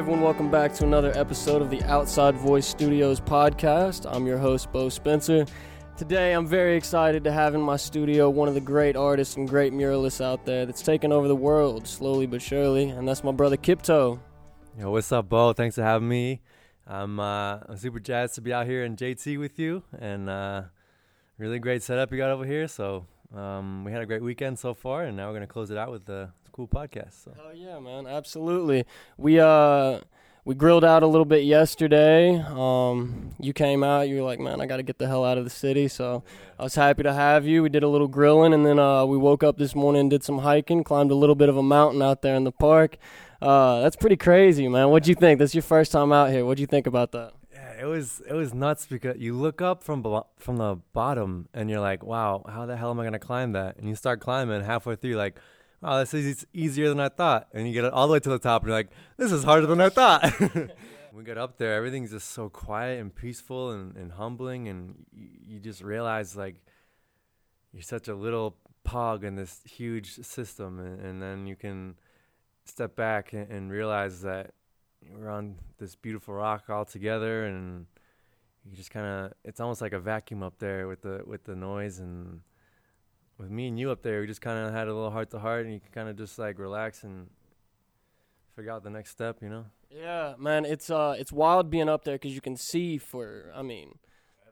[0.00, 4.10] Everyone, welcome back to another episode of the Outside Voice Studios podcast.
[4.10, 5.44] I'm your host, Bo Spencer.
[5.98, 9.46] Today, I'm very excited to have in my studio one of the great artists and
[9.46, 13.30] great muralists out there that's taken over the world slowly but surely, and that's my
[13.30, 14.18] brother Kiptoe.
[14.78, 15.52] Yo, what's up, Bo?
[15.52, 16.40] Thanks for having me.
[16.86, 20.62] I'm uh, I'm super jazzed to be out here in JT with you, and uh,
[21.36, 22.68] really great setup you got over here.
[22.68, 23.04] So
[23.36, 25.90] um, we had a great weekend so far, and now we're gonna close it out
[25.90, 26.06] with
[26.50, 27.24] a cool podcast.
[27.24, 27.32] So.
[27.36, 28.06] Hell yeah, man!
[28.06, 28.84] Absolutely.
[29.16, 30.00] We uh
[30.44, 32.38] we grilled out a little bit yesterday.
[32.38, 34.08] Um, you came out.
[34.08, 35.86] You were like, man, I got to get the hell out of the city.
[35.86, 36.24] So
[36.58, 37.62] I was happy to have you.
[37.62, 40.38] We did a little grilling, and then uh, we woke up this morning, did some
[40.38, 42.96] hiking, climbed a little bit of a mountain out there in the park.
[43.40, 44.90] Uh, that's pretty crazy, man.
[44.90, 45.38] What'd you think?
[45.38, 46.44] That's your first time out here.
[46.44, 47.32] What'd you think about that?
[47.52, 50.02] Yeah, it was it was nuts because you look up from
[50.38, 53.76] from the bottom and you're like, wow, how the hell am I gonna climb that?
[53.76, 55.36] And you start climbing halfway through, like
[55.82, 57.48] oh, this is easier than I thought.
[57.52, 59.44] And you get it all the way to the top, and you're like, this is
[59.44, 60.32] harder than I thought.
[61.12, 65.28] we get up there, everything's just so quiet and peaceful and, and humbling, and you,
[65.46, 66.56] you just realize like
[67.72, 68.56] you're such a little
[68.86, 71.94] pog in this huge system, and, and then you can
[72.64, 74.52] step back and, and realize that
[75.14, 77.86] we're on this beautiful rock all together, and
[78.64, 81.56] you just kind of it's almost like a vacuum up there with the with the
[81.56, 82.40] noise and
[83.40, 85.38] with me and you up there, we just kind of had a little heart to
[85.38, 87.28] heart, and you kind of just like relax and
[88.54, 89.64] figure out the next step, you know?
[89.90, 93.62] Yeah, man, it's uh, it's wild being up there because you can see for, I
[93.62, 93.98] mean,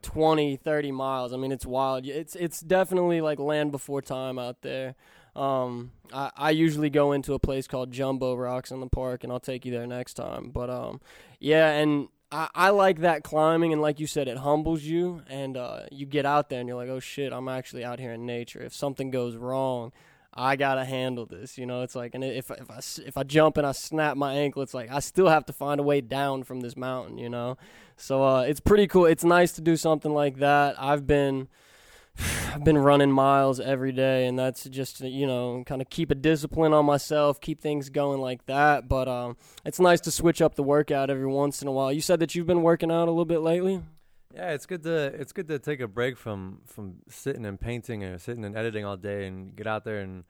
[0.03, 1.33] 20, 30 miles.
[1.33, 2.07] I mean, it's wild.
[2.07, 4.97] It's it's definitely like land before time out there.
[5.37, 9.33] Um, I, I usually go into a place called Jumbo Rocks in the park, and
[9.33, 10.51] I'll take you there next time.
[10.51, 11.01] But um,
[11.39, 15.57] yeah, and I, I like that climbing, and like you said, it humbles you, and
[15.57, 18.27] uh, you get out there, and you're like, oh shit, I'm actually out here in
[18.27, 18.61] nature.
[18.61, 19.93] If something goes wrong,
[20.35, 21.57] I gotta handle this.
[21.57, 24.35] You know, it's like, and if if I if I jump and I snap my
[24.35, 27.19] ankle, it's like I still have to find a way down from this mountain.
[27.19, 27.57] You know,
[27.97, 29.07] so uh, it's pretty cool.
[29.07, 30.81] It's nice to do something like that.
[30.81, 31.49] I've been
[32.55, 36.15] I've been running miles every day, and that's just you know kind of keep a
[36.15, 38.89] discipline on myself, keep things going like that.
[38.89, 41.93] But um, it's nice to switch up the workout every once in a while.
[41.93, 43.83] You said that you've been working out a little bit lately.
[44.35, 48.05] Yeah, it's good to it's good to take a break from from sitting and painting
[48.05, 50.25] or sitting and editing all day and get out there and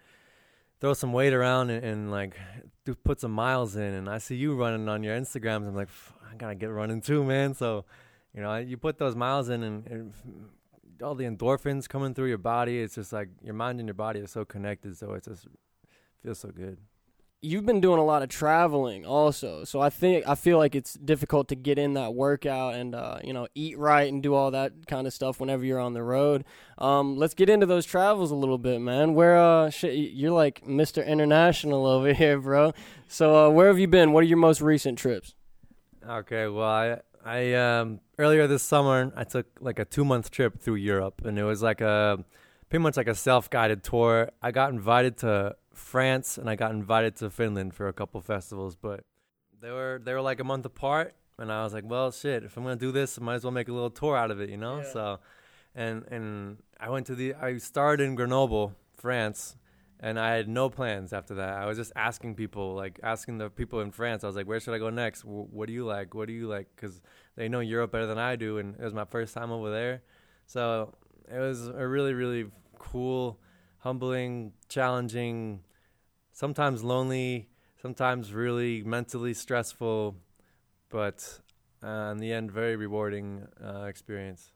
[0.80, 2.36] throw some weight around and, and like
[2.84, 3.94] do, put some miles in.
[3.94, 5.66] And I see you running on your Instagrams.
[5.66, 5.88] I'm like,
[6.30, 7.54] I gotta get running too, man.
[7.54, 7.84] So
[8.34, 10.14] you know, you put those miles in and, and
[11.02, 12.80] all the endorphins coming through your body.
[12.80, 14.96] It's just like your mind and your body are so connected.
[14.96, 15.46] So it just
[16.22, 16.78] feels so good.
[17.40, 20.94] You've been doing a lot of traveling also, so I think I feel like it's
[20.94, 24.50] difficult to get in that workout and uh, you know eat right and do all
[24.50, 26.44] that kind of stuff whenever you're on the road.
[26.78, 29.14] Um, let's get into those travels a little bit, man.
[29.14, 31.06] Where uh, shit, you're like Mr.
[31.06, 32.72] International over here, bro.
[33.06, 34.10] So uh, where have you been?
[34.10, 35.36] What are your most recent trips?
[36.04, 40.58] Okay, well I I um earlier this summer I took like a two month trip
[40.62, 42.24] through Europe, and it was like a
[42.70, 44.30] pretty much like a self guided tour.
[44.40, 48.76] I got invited to France and I got invited to Finland for a couple festivals,
[48.76, 49.04] but
[49.60, 52.56] they were they were like a month apart, and I was like, well, shit, if
[52.56, 54.48] I'm gonna do this, I might as well make a little tour out of it,
[54.48, 54.78] you know?
[54.78, 54.92] Yeah.
[54.92, 55.18] So,
[55.74, 59.56] and and I went to the I started in Grenoble, France,
[60.00, 61.54] and I had no plans after that.
[61.54, 64.24] I was just asking people, like asking the people in France.
[64.24, 65.24] I was like, "Where should I go next?
[65.24, 66.14] what do you like?
[66.14, 67.00] What do you like?" Because
[67.36, 70.02] they know Europe better than I do, and it was my first time over there.
[70.46, 70.94] So
[71.30, 72.46] it was a really, really
[72.78, 73.38] cool,
[73.78, 75.60] humbling, challenging,
[76.32, 77.48] sometimes lonely,
[77.82, 80.16] sometimes really mentally stressful,
[80.88, 81.40] but
[81.82, 84.52] uh, in the end, very rewarding uh, experience.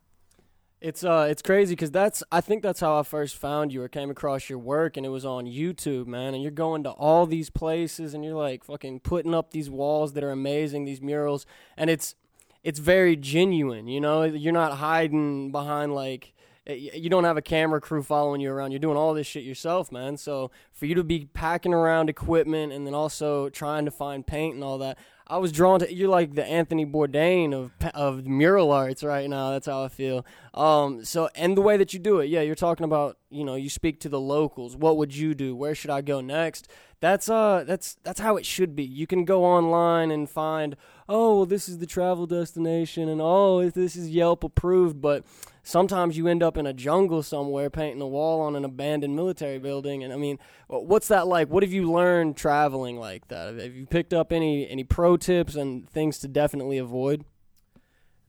[0.83, 3.89] It's uh, it's crazy because that's I think that's how I first found you or
[3.89, 6.35] came across your work, and it was on YouTube, man.
[6.35, 10.15] And you're going to all these places, and you're like fucking putting up these walls
[10.15, 11.47] that are amazing, these murals,
[11.77, 12.17] and it's
[12.65, 13.87] it's very genuine.
[13.87, 16.35] You know, you're not hiding behind like
[16.67, 18.71] you don't have a camera crew following you around.
[18.71, 20.17] You're doing all this shit yourself, man.
[20.17, 24.55] So for you to be packing around equipment and then also trying to find paint
[24.55, 28.71] and all that, I was drawn to you're like the Anthony Bourdain of of mural
[28.71, 29.51] arts right now.
[29.51, 30.27] That's how I feel.
[30.55, 33.55] Um, so and the way that you do it, yeah, you're talking about you know
[33.55, 34.77] you speak to the locals.
[34.77, 35.57] What would you do?
[35.57, 36.69] Where should I go next?
[37.01, 38.85] That's uh that's that's how it should be.
[38.85, 40.77] You can go online and find
[41.09, 45.25] oh well this is the travel destination and oh this is Yelp approved, but
[45.63, 49.59] sometimes you end up in a jungle somewhere painting a wall on an abandoned military
[49.59, 50.39] building and i mean
[50.81, 51.49] what's that like?
[51.49, 53.59] What have you learned traveling like that?
[53.59, 57.25] Have you picked up any any pro tips and things to definitely avoid?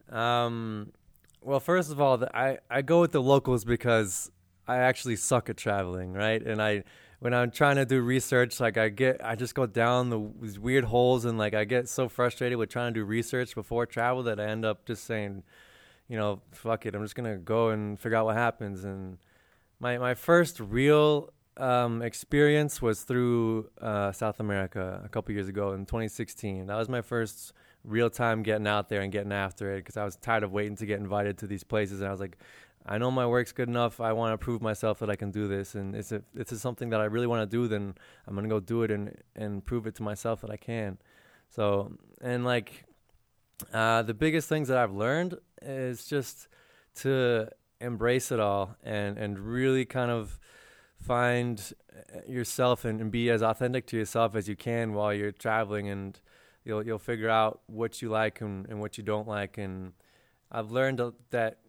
[0.10, 0.92] Um
[1.42, 4.32] well first of all i i go with the locals because
[4.66, 6.42] i actually suck at traveling right?
[6.42, 6.84] And i
[7.20, 10.60] when I'm trying to do research, like I get, I just go down the, these
[10.60, 14.24] weird holes, and like I get so frustrated with trying to do research before travel
[14.24, 15.44] that I end up just saying,
[16.14, 18.84] you know, fuck it, I'm just gonna go and figure out what happens.
[18.84, 19.18] And
[19.80, 25.74] my my first real um, experience was through uh, South America a couple years ago
[25.74, 26.68] in 2016.
[26.68, 30.06] That was my first real time getting out there and getting after it because I
[30.06, 32.38] was tired of waiting to get invited to these places, and I was like,
[32.86, 34.00] I know my work's good enough.
[34.00, 36.92] I want to prove myself that I can do this, and if this is something
[36.92, 37.96] that I really want to do, then
[38.28, 41.00] I'm gonna go do it and and prove it to myself that I can.
[41.50, 42.86] So and like
[43.74, 46.48] uh, the biggest things that I've learned is just
[46.96, 47.50] to
[47.82, 50.40] embrace it all and and really kind of
[51.00, 55.32] find uh, yourself and, and be as authentic to yourself as you can while you're
[55.32, 56.20] traveling and
[56.64, 59.58] you'll you'll figure out what you like and, and what you don't like.
[59.58, 59.94] And
[60.52, 61.02] I've learned
[61.32, 61.60] that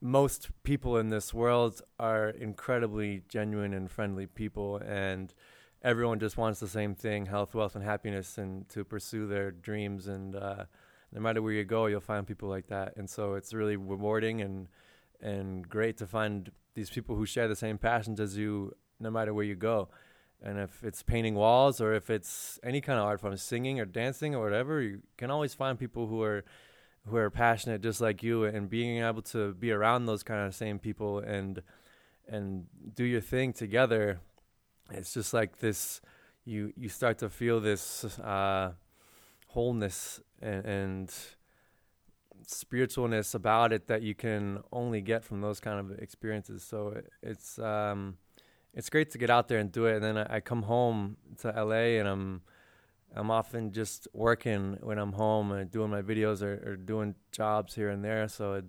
[0.00, 4.76] most people in this world are incredibly genuine and friendly people.
[4.78, 5.32] And
[5.86, 10.08] everyone just wants the same thing health wealth and happiness and to pursue their dreams
[10.08, 10.64] and uh,
[11.12, 12.96] no matter where you go you'll find people like that.
[12.96, 14.66] And so it's really rewarding and
[15.20, 19.32] and great to find these people who share the same passions as you no matter
[19.32, 19.88] where you go.
[20.42, 23.84] And if it's painting walls or if it's any kind of art form singing or
[23.84, 26.44] dancing or whatever you can always find people who are
[27.08, 30.52] who are passionate just like you and being able to be around those kind of
[30.52, 31.62] same people and
[32.26, 32.66] and
[32.96, 34.18] do your thing together
[34.90, 36.00] it's just like this
[36.44, 38.72] you you start to feel this uh,
[39.48, 41.14] wholeness and, and
[42.46, 47.10] spiritualness about it that you can only get from those kind of experiences so it,
[47.22, 48.16] it's um
[48.74, 51.16] it's great to get out there and do it and then I, I come home
[51.38, 52.42] to LA and I'm
[53.16, 57.74] I'm often just working when I'm home and doing my videos or, or doing jobs
[57.74, 58.28] here and there.
[58.28, 58.64] So it,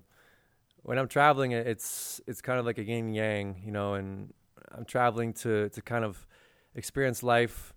[0.84, 3.96] when I'm traveling, it's it's kind of like a yin yang, you know.
[3.96, 4.34] And
[4.76, 6.28] I'm traveling to to kind of
[6.76, 7.74] experience life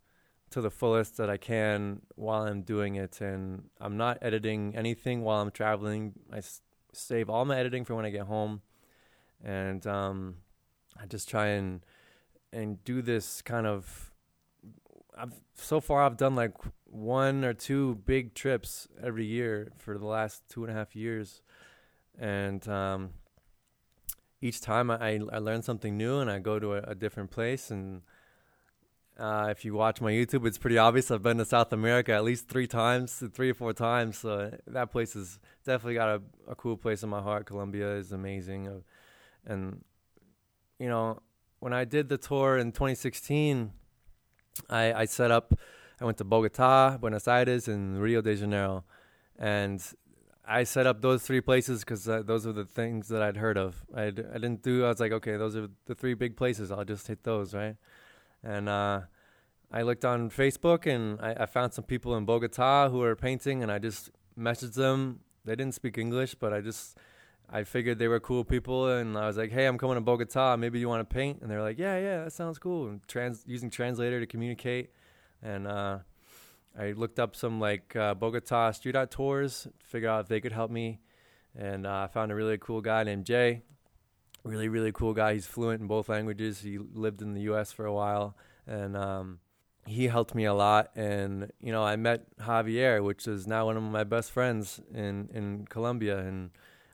[0.51, 3.21] to the fullest that I can while I'm doing it.
[3.21, 6.13] And I'm not editing anything while I'm traveling.
[6.33, 6.61] I s-
[6.93, 8.63] save all my editing for when I get home,
[9.43, 10.37] and um,
[11.01, 11.85] I just try and
[12.53, 14.13] and do this kind of
[15.17, 16.55] I've so far I've done like
[16.85, 21.43] one or two big trips every year for the last two and a half years,
[22.19, 23.11] and um,
[24.41, 27.71] each time I I learn something new and I go to a, a different place.
[27.71, 28.03] And
[29.19, 32.25] uh, if you watch my YouTube, it's pretty obvious I've been to South America at
[32.25, 34.19] least three times, three or four times.
[34.19, 37.47] So that place is definitely got a, a cool place in my heart.
[37.47, 38.81] Colombia is amazing, uh,
[39.47, 39.85] and
[40.79, 41.21] you know
[41.59, 43.73] when I did the tour in 2016
[44.69, 45.55] I, I set up,
[46.01, 48.85] I went to Bogota, Buenos Aires, and Rio de Janeiro.
[49.39, 49.83] And
[50.51, 53.57] I set up those three places because uh, those are the things that I'd heard
[53.57, 53.85] of.
[53.95, 56.73] I'd, I didn't do, I was like, okay, those are the three big places.
[56.73, 57.77] I'll just hit those, right?
[58.43, 59.03] And uh,
[59.71, 63.63] I looked on Facebook and I, I found some people in Bogota who were painting,
[63.63, 65.21] and I just messaged them.
[65.45, 66.99] They didn't speak English, but I just
[67.49, 70.57] I figured they were cool people, and I was like, "Hey, I'm coming to Bogota.
[70.57, 73.45] Maybe you want to paint?" And they're like, "Yeah, yeah, that sounds cool." And trans
[73.47, 74.91] using translator to communicate,
[75.43, 75.99] and uh,
[76.79, 80.53] I looked up some like uh, Bogota street art tours, figure out if they could
[80.53, 81.01] help me,
[81.57, 83.63] and uh, I found a really cool guy named Jay.
[84.43, 85.35] Really, really cool guy.
[85.35, 86.61] He's fluent in both languages.
[86.61, 87.73] He lived in the U.S.
[87.73, 88.37] for a while,
[88.67, 89.41] and um,
[89.87, 90.91] he helped me a lot.
[90.97, 95.29] And you know, I met Javier, which is now one of my best friends in
[95.35, 96.51] in Colombia, and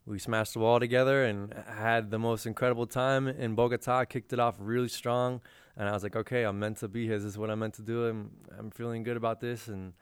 [0.06, 4.04] we smashed the wall together and had the most incredible time in Bogota.
[4.04, 5.40] Kicked it off really strong,
[5.76, 7.18] and I was like, okay, I'm meant to be here.
[7.18, 8.06] This is what I'm meant to do.
[8.06, 9.92] I'm I'm feeling good about this, and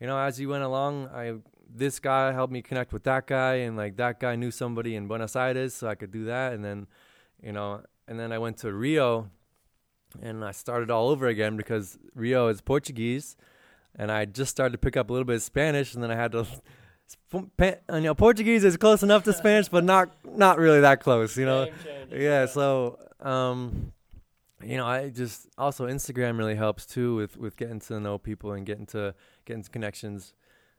[0.00, 1.34] you know, as you went along, I
[1.74, 5.08] this guy helped me connect with that guy, and like that guy knew somebody in
[5.08, 6.86] Buenos Aires, so I could do that, and then,
[7.42, 9.30] you know, and then I went to Rio,
[10.20, 13.36] and I started all over again because Rio is Portuguese,
[13.96, 16.16] and I just started to pick up a little bit of Spanish, and then I
[16.16, 16.46] had to
[17.32, 21.36] you know, Portuguese is close enough to Spanish, but not not really that close.
[21.36, 21.68] You know,
[22.10, 22.46] yeah.
[22.46, 23.92] So, um,
[24.64, 28.52] you know, I just also Instagram really helps too with with getting to know people
[28.52, 29.14] and getting to
[29.44, 30.34] getting to connections.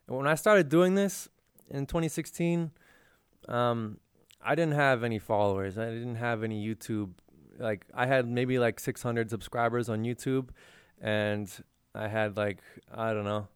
[0.07, 1.29] And when I started doing this
[1.69, 2.71] in 2016,
[3.47, 3.97] um,
[4.41, 5.77] I didn't have any followers.
[5.77, 7.11] I didn't have any YouTube.
[7.57, 10.49] Like I had maybe like 600 subscribers on YouTube,
[11.01, 11.49] and
[11.95, 12.59] I had like
[12.93, 13.47] I don't know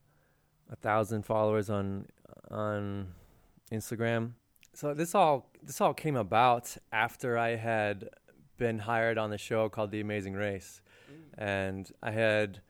[0.71, 2.07] a thousand followers on
[2.51, 3.07] on
[3.71, 4.31] Instagram.
[4.73, 8.09] So this all this all came about after I had
[8.57, 11.15] been hired on the show called The Amazing Race, mm.
[11.37, 12.61] and I had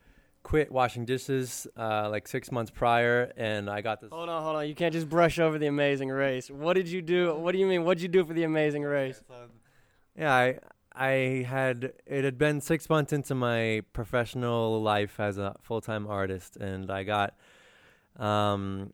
[0.43, 4.09] quit washing dishes uh, like six months prior, and I got this.
[4.11, 4.67] Hold on, hold on.
[4.67, 6.49] You can't just brush over The Amazing Race.
[6.49, 7.35] What did you do?
[7.35, 7.83] What do you mean?
[7.83, 9.21] What did you do for The Amazing Race?
[10.17, 10.59] yeah, I
[10.93, 16.07] I had it had been six months into my professional life as a full time
[16.07, 17.35] artist, and I got
[18.15, 18.93] um,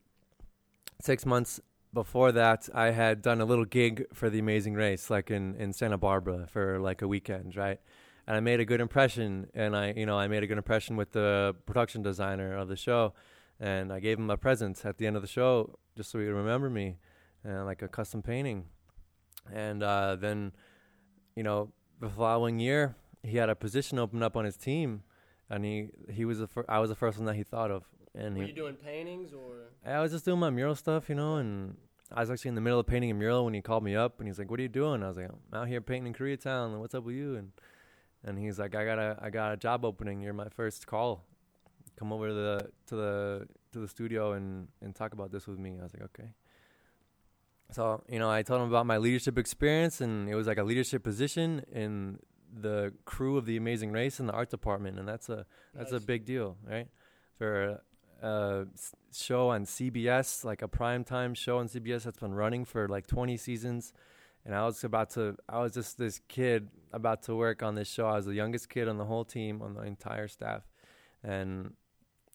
[1.01, 1.61] six months
[1.93, 2.69] before that.
[2.73, 6.47] I had done a little gig for the Amazing Race, like in in Santa Barbara
[6.47, 7.79] for like a weekend, right?
[8.25, 10.95] And I made a good impression, and I you know I made a good impression
[10.95, 13.13] with the production designer of the show,
[13.59, 16.25] and I gave him a present at the end of the show just so he
[16.25, 16.97] would remember me,
[17.43, 18.65] and like a custom painting,
[19.51, 20.53] and uh, then
[21.35, 25.03] you know the following year, he had a position open up on his team,
[25.49, 27.83] and he he was the fir- I was the first one that he thought of.
[28.15, 29.69] And Were he, you doing paintings or?
[29.85, 31.75] I was just doing my mural stuff, you know, and
[32.11, 34.19] I was actually in the middle of painting a mural when he called me up,
[34.19, 36.13] and he's like, "What are you doing?" I was like, "I'm out here painting in
[36.13, 36.73] Koreatown.
[36.73, 37.51] And what's up with you?" And
[38.23, 40.21] and he's like, "I got a I got a job opening.
[40.21, 41.25] You're my first call.
[41.95, 45.57] Come over to the to the to the studio and and talk about this with
[45.57, 46.29] me." I was like, "Okay."
[47.71, 50.63] So you know, I told him about my leadership experience, and it was like a
[50.63, 52.19] leadership position in
[52.55, 55.99] the crew of the Amazing Race in the art department, and that's a that's a
[55.99, 56.87] big deal, right?
[57.39, 57.81] For
[58.27, 63.07] s- show on CBS, like a primetime show on CBS that's been running for like
[63.07, 63.93] 20 seasons,
[64.45, 67.87] and I was about to, I was just this kid about to work on this
[67.87, 68.07] show.
[68.07, 70.63] I was the youngest kid on the whole team, on the entire staff,
[71.23, 71.73] and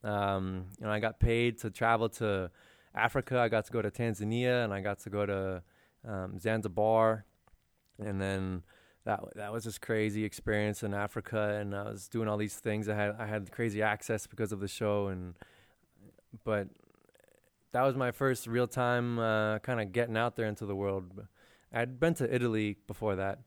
[0.04, 2.50] um, you know, I got paid to travel to
[2.95, 3.38] Africa.
[3.38, 5.62] I got to go to Tanzania, and I got to go to
[6.07, 7.25] um, Zanzibar,
[7.99, 8.62] and then
[9.04, 11.59] that that was just crazy experience in Africa.
[11.61, 12.88] And I was doing all these things.
[12.88, 15.35] I had I had crazy access because of the show, and
[16.44, 16.68] but
[17.73, 21.26] that was my first real time uh, kind of getting out there into the world.
[21.73, 23.40] I'd been to Italy before that,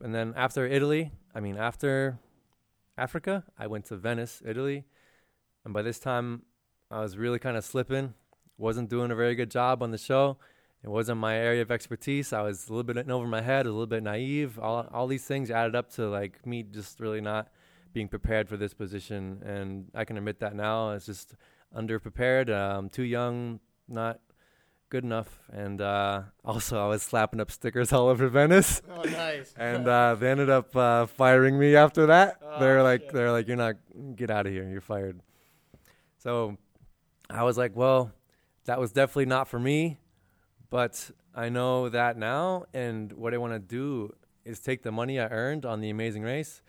[0.00, 2.18] and then after Italy, I mean after
[2.96, 4.84] Africa, I went to Venice, Italy,
[5.64, 6.42] and by this time
[6.90, 8.14] I was really kind of slipping.
[8.56, 10.38] wasn't doing a very good job on the show.
[10.82, 12.32] It wasn't my area of expertise.
[12.32, 14.58] I was a little bit over my head, a little bit naive.
[14.58, 17.48] All all these things added up to like me just really not
[17.92, 20.92] being prepared for this position, and I can admit that now.
[20.92, 21.34] It's just
[21.76, 24.20] underprepared, um, too young, not
[24.88, 29.52] good enough, and uh, also I was slapping up stickers all over Venice Oh, nice.
[29.56, 32.38] and uh, they ended up uh, firing me after that.
[32.42, 33.76] Oh, they're like, they're like, you're not,
[34.14, 35.20] get out of here, you're fired.
[36.18, 36.56] So
[37.28, 38.12] I was like, well,
[38.64, 39.98] that was definitely not for me,
[40.70, 44.14] but I know that now, and what I want to do
[44.44, 46.62] is take the money I earned on the Amazing Race,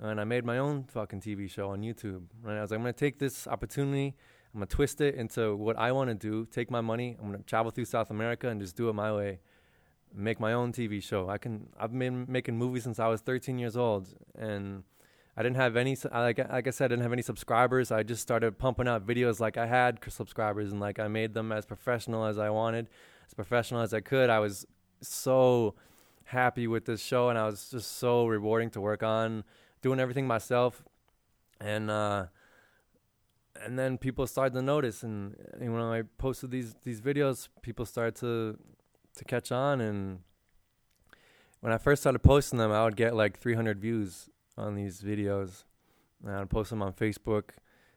[0.00, 2.22] and I made my own fucking TV show on YouTube.
[2.44, 4.14] And I was like, I'm gonna take this opportunity.
[4.54, 6.46] I'm gonna twist it into what I want to do.
[6.46, 7.16] Take my money.
[7.18, 9.40] I'm gonna travel through South America and just do it my way
[10.14, 11.28] make my own TV show.
[11.28, 11.68] I can.
[11.78, 14.84] I've been making movies since I was 13 years old, and
[15.36, 15.96] I didn't have any.
[16.12, 17.90] Like like I said, I didn't have any subscribers.
[17.90, 21.52] I just started pumping out videos like I had subscribers, and like I made them
[21.52, 22.88] as professional as I wanted,
[23.26, 24.30] as professional as I could.
[24.30, 24.66] I was
[25.00, 25.74] so
[26.24, 29.44] happy with this show, and I was just so rewarding to work on,
[29.82, 30.82] doing everything myself,
[31.60, 31.90] and.
[31.90, 32.26] uh
[33.60, 37.84] and then people started to notice, and, and when I posted these these videos, people
[37.84, 38.56] started to
[39.18, 39.80] to catch on.
[39.80, 40.20] And
[41.60, 45.64] when I first started posting them I would get like 300 views on these videos.
[46.24, 47.50] And I would post them on Facebook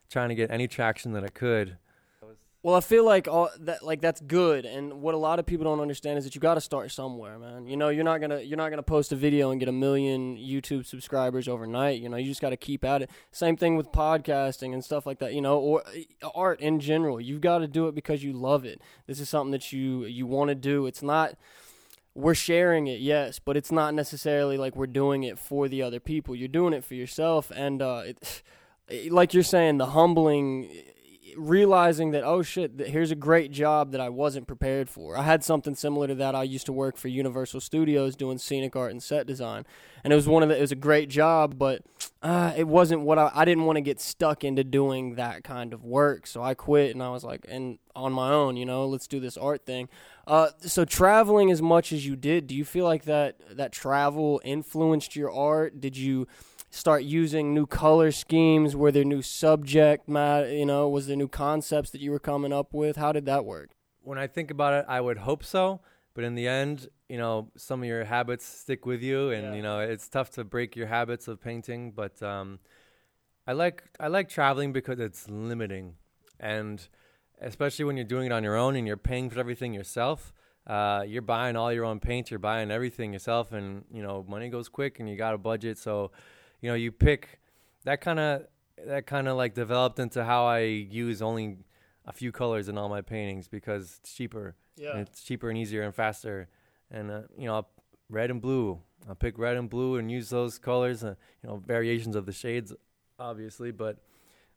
[0.09, 1.77] trying to get any traction that I could
[2.63, 5.63] Well, I feel like all that like that's good, and what a lot of people
[5.63, 7.65] don't understand is that you got to start somewhere, man.
[7.65, 10.37] You know, you're not gonna you're not gonna post a video and get a million
[10.37, 11.99] YouTube subscribers overnight.
[11.99, 13.09] You know, you just got to keep at it.
[13.31, 15.33] Same thing with podcasting and stuff like that.
[15.33, 15.83] You know, or
[16.21, 17.19] uh, art in general.
[17.19, 18.79] You've got to do it because you love it.
[19.07, 20.85] This is something that you you want to do.
[20.85, 21.35] It's not
[22.13, 25.99] we're sharing it, yes, but it's not necessarily like we're doing it for the other
[25.99, 26.35] people.
[26.35, 28.43] You're doing it for yourself, and uh, it,
[29.11, 30.69] like you're saying, the humbling,
[31.37, 35.17] realizing that oh shit, th- here's a great job that I wasn't prepared for.
[35.17, 36.35] I had something similar to that.
[36.35, 39.65] I used to work for Universal Studios doing scenic art and set design,
[40.03, 41.83] and it was one of the, it was a great job, but
[42.21, 45.73] uh, it wasn't what I, I didn't want to get stuck into doing that kind
[45.73, 46.27] of work.
[46.27, 49.19] So I quit, and I was like, and on my own, you know, let's do
[49.19, 49.89] this art thing.
[50.27, 54.39] Uh, so traveling as much as you did, do you feel like that that travel
[54.43, 55.81] influenced your art?
[55.81, 56.27] Did you
[56.71, 58.75] start using new color schemes?
[58.75, 60.51] Were there new subject matter?
[60.51, 62.95] You know, was there new concepts that you were coming up with?
[62.97, 63.69] How did that work?
[64.03, 65.79] when I think about it I would hope so
[66.15, 69.53] but in the end you know some of your habits stick with you and Yeah.
[69.53, 72.57] you know it's tough to break your habits of painting but um
[73.45, 75.97] I like I like traveling because it's limiting
[76.39, 76.81] and
[77.39, 80.33] especially when you're doing it on your own and you're paying for everything yourself
[80.65, 84.49] uh, you're buying all your own paint you're buying everything yourself and you know money
[84.49, 86.11] goes quick and you got a budget so
[86.61, 87.39] you know you pick
[87.83, 88.43] that kind of
[88.85, 91.57] that kind of like developed into how I use only
[92.05, 94.55] a few colors in all my paintings because it's cheaper
[94.91, 96.47] and it's cheaper and easier and faster
[96.89, 97.65] and uh, you know
[98.09, 101.57] red and blue I'll pick red and blue and use those colors, uh, you know,
[101.65, 102.73] variations of the shades,
[103.17, 103.97] obviously, but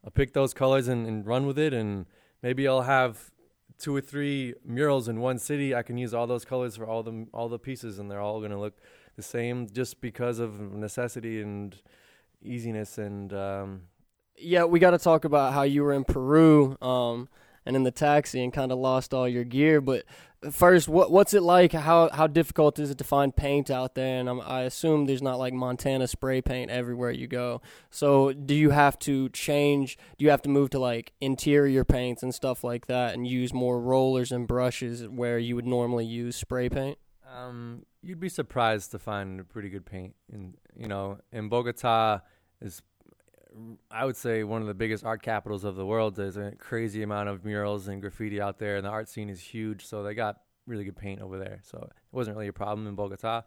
[0.05, 1.73] I'll pick those colors and, and run with it.
[1.73, 2.07] And
[2.43, 3.31] maybe I'll have
[3.79, 5.75] two or three murals in one city.
[5.75, 8.41] I can use all those colors for all the all the pieces, and they're all
[8.41, 8.75] gonna look
[9.17, 11.77] the same just because of necessity and
[12.43, 13.83] easiness and um,
[14.37, 17.29] yeah, we got to talk about how you were in Peru um,
[17.65, 19.81] and in the taxi and kind of lost all your gear.
[19.81, 20.05] But
[20.51, 21.73] first, what what's it like?
[21.73, 24.19] How how difficult is it to find paint out there?
[24.19, 27.63] And I'm, i assume there's not like Montana spray paint everywhere you go.
[27.91, 29.97] So do you have to change?
[30.19, 33.55] Do you have to move to like interior paints and stuff like that, and use
[33.55, 36.99] more rollers and brushes where you would normally use spray paint?
[37.35, 40.15] Um, you'd be surprised to find pretty good paint.
[40.33, 42.21] In you know, in Bogota
[42.61, 42.83] is
[43.91, 46.17] I would say one of the biggest art capitals of the world.
[46.17, 49.41] There's a crazy amount of murals and graffiti out there, and the art scene is
[49.41, 49.87] huge.
[49.87, 51.61] So they got really good paint over there.
[51.63, 53.43] So it wasn't really a problem in Bogota.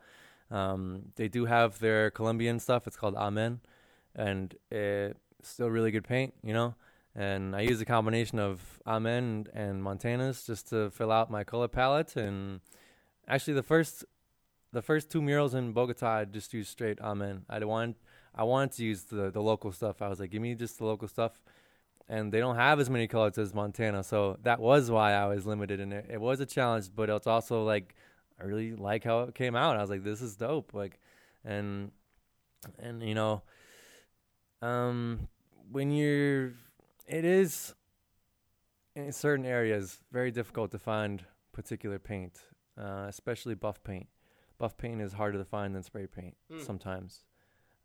[0.49, 2.87] Um, they do have their Colombian stuff.
[2.87, 3.59] It's called Amen,
[4.15, 6.75] and it's still really good paint, you know.
[7.13, 11.67] And I use a combination of Amen and Montanas just to fill out my color
[11.67, 12.15] palette.
[12.15, 12.61] And
[13.27, 14.05] actually, the first
[14.73, 17.45] the first two murals in Bogota, I just used straight Amen.
[17.49, 17.95] I wanted
[18.35, 20.01] I wanted to use the the local stuff.
[20.01, 21.41] I was like, give me just the local stuff,
[22.07, 25.45] and they don't have as many colors as Montana, so that was why I was
[25.45, 25.79] limited.
[25.79, 27.95] And it, it was a challenge, but it's also like
[28.39, 29.77] I really like how it came out.
[29.77, 30.73] I was like, this is dope.
[30.73, 30.99] Like,
[31.43, 31.91] and
[32.79, 33.41] and you know,
[34.61, 35.27] um,
[35.71, 36.53] when you're,
[37.07, 37.73] it is
[38.95, 42.39] in certain areas very difficult to find particular paint,
[42.79, 44.07] uh, especially buff paint.
[44.57, 46.65] Buff paint is harder to find than spray paint mm.
[46.65, 47.23] sometimes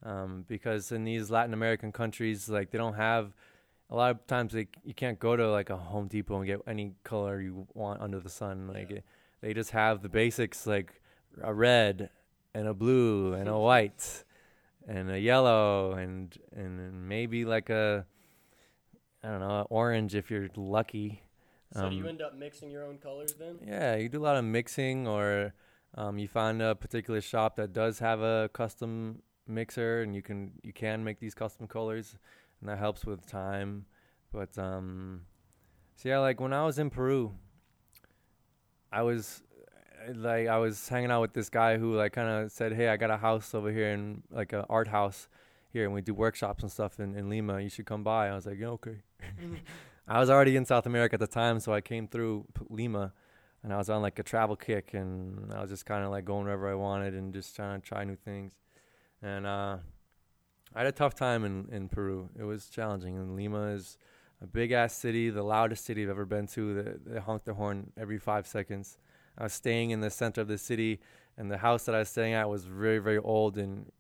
[0.05, 3.33] um, because in these Latin American countries, like they don't have
[3.91, 6.61] a lot of times they you can't go to like a Home Depot and get
[6.67, 8.69] any color you want under the sun.
[8.69, 8.97] Like yeah.
[8.97, 9.05] it,
[9.41, 11.01] they just have the basics like
[11.43, 12.11] a red
[12.55, 14.25] and a blue and a white
[14.87, 18.05] and a yellow and and maybe like a
[19.23, 21.23] I don't know orange if you're lucky.
[21.75, 23.59] So um, you end up mixing your own colors then?
[23.65, 25.55] Yeah, you do a lot of mixing, or
[25.95, 30.53] um, you find a particular shop that does have a custom mixer and you can
[30.63, 32.17] you can make these custom colors
[32.61, 33.87] and that helps with time.
[34.33, 35.23] But um
[35.97, 37.33] so yeah like when i was in peru
[38.91, 39.43] i was
[40.15, 42.97] like i was hanging out with this guy who like kind of said hey i
[42.97, 45.29] got a house over here in like an art house
[45.73, 47.59] here and we do workshops and stuff in, in lima.
[47.59, 48.29] You should come by.
[48.29, 48.97] I was like yeah okay.
[50.09, 53.13] I was already in south america at the time so i came through P- lima
[53.63, 56.25] and i was on like a travel kick and i was just kind of like
[56.25, 58.53] going wherever i wanted and just trying to try new things
[59.23, 59.77] and uh,
[60.75, 62.29] I had a tough time in, in Peru.
[62.39, 63.17] It was challenging.
[63.17, 63.99] And Lima is
[64.43, 66.83] a big ass city, the loudest city I've ever been to.
[66.83, 68.99] They, they honk their horn every five seconds.
[69.39, 71.01] I was staying in the center of the city,
[71.39, 73.91] and the house that I was staying at was very, very old, and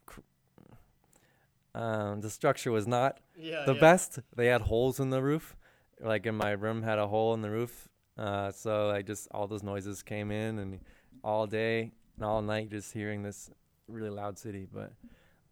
[1.74, 3.80] um, the structure was not yeah, the yeah.
[3.80, 4.18] best.
[4.36, 5.56] They had holes in the roof,
[6.00, 7.88] like in my room had a hole in the roof.
[8.18, 10.80] Uh, so I just all those noises came in, and
[11.24, 13.50] all day and all night just hearing this
[13.88, 14.92] really loud city, but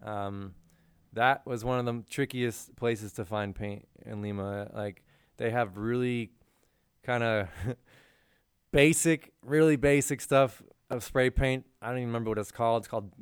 [0.02, 0.54] um,
[1.12, 4.70] that was one of the trickiest places to find paint in Lima.
[4.74, 5.02] Like
[5.36, 6.30] they have really
[7.02, 7.48] kind of
[8.72, 11.66] basic, really basic stuff of spray paint.
[11.80, 12.82] I don't even remember what it's called.
[12.82, 13.12] It's called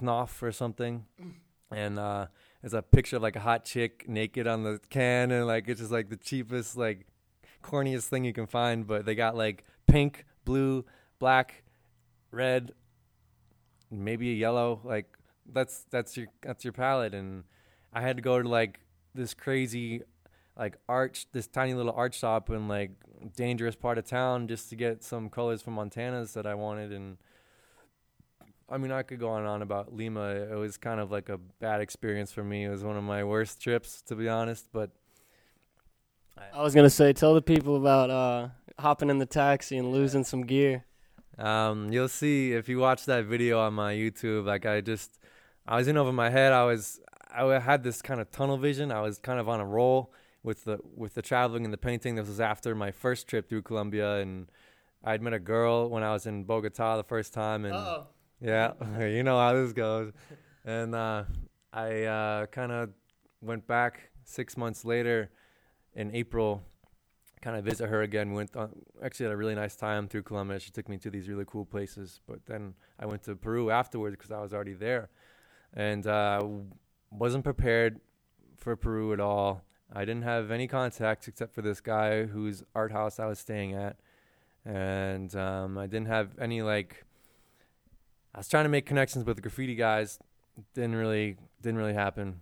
[0.00, 1.04] Knopf or something,
[1.70, 2.26] and uh,
[2.62, 5.80] it's a picture of like a hot chick naked on the can, and like it's
[5.80, 7.06] just like the cheapest, like
[7.62, 8.86] corniest thing you can find.
[8.86, 10.84] But they got like pink, blue,
[11.18, 11.62] black,
[12.30, 12.72] red,
[13.90, 14.80] maybe a yellow.
[14.84, 15.16] Like
[15.50, 17.14] that's that's your that's your palette.
[17.14, 17.44] And
[17.92, 18.80] I had to go to like
[19.14, 20.02] this crazy
[20.58, 22.90] like arch this tiny little art shop in like
[23.36, 27.16] dangerous part of town just to get some colors from Montana's that I wanted and
[28.68, 30.30] I mean I could go on and on about Lima.
[30.30, 32.64] It was kind of like a bad experience for me.
[32.64, 34.90] It was one of my worst trips to be honest, but
[36.38, 38.48] I, I was gonna say tell the people about uh,
[38.78, 40.84] hopping in the taxi and losing some gear.
[41.38, 44.44] Um, you'll see if you watch that video on my YouTube.
[44.44, 45.18] Like I just,
[45.66, 46.52] I was in over my head.
[46.52, 47.00] I was,
[47.32, 48.90] I had this kind of tunnel vision.
[48.90, 52.16] I was kind of on a roll with the with the traveling and the painting.
[52.16, 54.50] This was after my first trip through Colombia, and
[55.04, 58.06] I'd met a girl when I was in Bogota the first time, and Uh-oh.
[58.40, 58.72] yeah,
[59.06, 60.12] you know how this goes.
[60.64, 61.24] And uh,
[61.72, 62.90] I uh, kind of
[63.40, 65.30] went back six months later
[65.98, 66.62] in April
[67.42, 68.30] kind of visit her again.
[68.30, 68.70] We went on,
[69.02, 70.58] actually had a really nice time through Colombia.
[70.60, 72.20] She took me to these really cool places.
[72.26, 75.10] But then I went to Peru afterwards because I was already there,
[75.74, 76.44] and uh,
[77.10, 78.00] wasn't prepared
[78.56, 79.62] for Peru at all.
[79.92, 83.74] I didn't have any contacts except for this guy whose art house I was staying
[83.74, 83.96] at,
[84.64, 87.04] and um, I didn't have any like
[88.34, 90.18] I was trying to make connections with the graffiti guys.
[90.74, 92.40] Didn't really didn't really happen.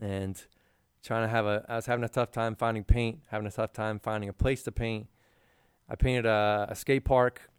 [0.00, 0.40] And
[1.02, 3.72] trying to have a I was having a tough time finding paint, having a tough
[3.72, 5.06] time finding a place to paint.
[5.88, 7.50] I painted a, a skate park,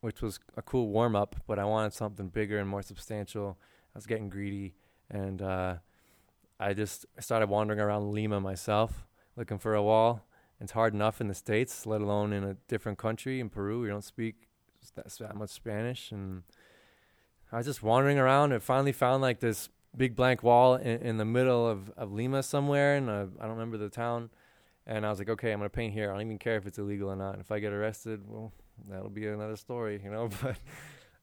[0.00, 3.58] which was a cool warm up, but I wanted something bigger and more substantial.
[3.94, 4.74] I was getting greedy,
[5.10, 5.76] and uh,
[6.58, 10.26] I just started wandering around Lima myself, looking for a wall.
[10.60, 13.80] It's hard enough in the states, let alone in a different country in Peru.
[13.80, 14.46] We don't speak
[14.94, 16.42] that, that much Spanish, and
[17.50, 21.16] I was just wandering around and finally found like this big blank wall in, in
[21.16, 24.30] the middle of, of Lima somewhere, and I don't remember the town.
[24.86, 26.10] And I was like, okay, I'm gonna paint here.
[26.10, 27.34] I don't even care if it's illegal or not.
[27.34, 28.52] And If I get arrested, well,
[28.88, 30.28] that'll be another story, you know.
[30.42, 30.56] But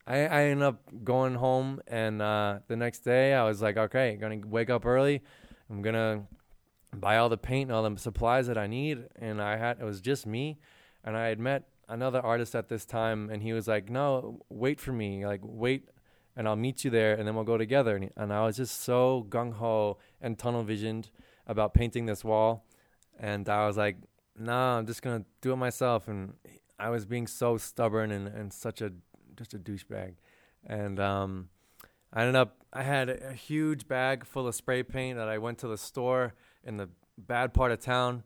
[0.06, 4.16] I, I ended up going home, and uh, the next day I was like, okay,
[4.16, 5.22] gonna wake up early.
[5.68, 6.24] I'm gonna
[6.94, 9.04] buy all the paint and all the supplies that I need.
[9.16, 10.58] And I had it was just me,
[11.04, 14.80] and I had met another artist at this time, and he was like, no, wait
[14.80, 15.88] for me, like wait
[16.38, 17.96] and I'll meet you there, and then we'll go together.
[17.96, 21.10] And, and I was just so gung ho and tunnel visioned
[21.48, 22.64] about painting this wall,
[23.18, 23.96] and I was like,
[24.38, 26.34] "Nah, I'm just gonna do it myself." And
[26.78, 28.92] I was being so stubborn and, and such a
[29.36, 30.14] just a douchebag,
[30.64, 31.48] and um,
[32.12, 35.58] I ended up I had a, huge bag full of spray paint that I went
[35.58, 38.22] to the store in the bad part of town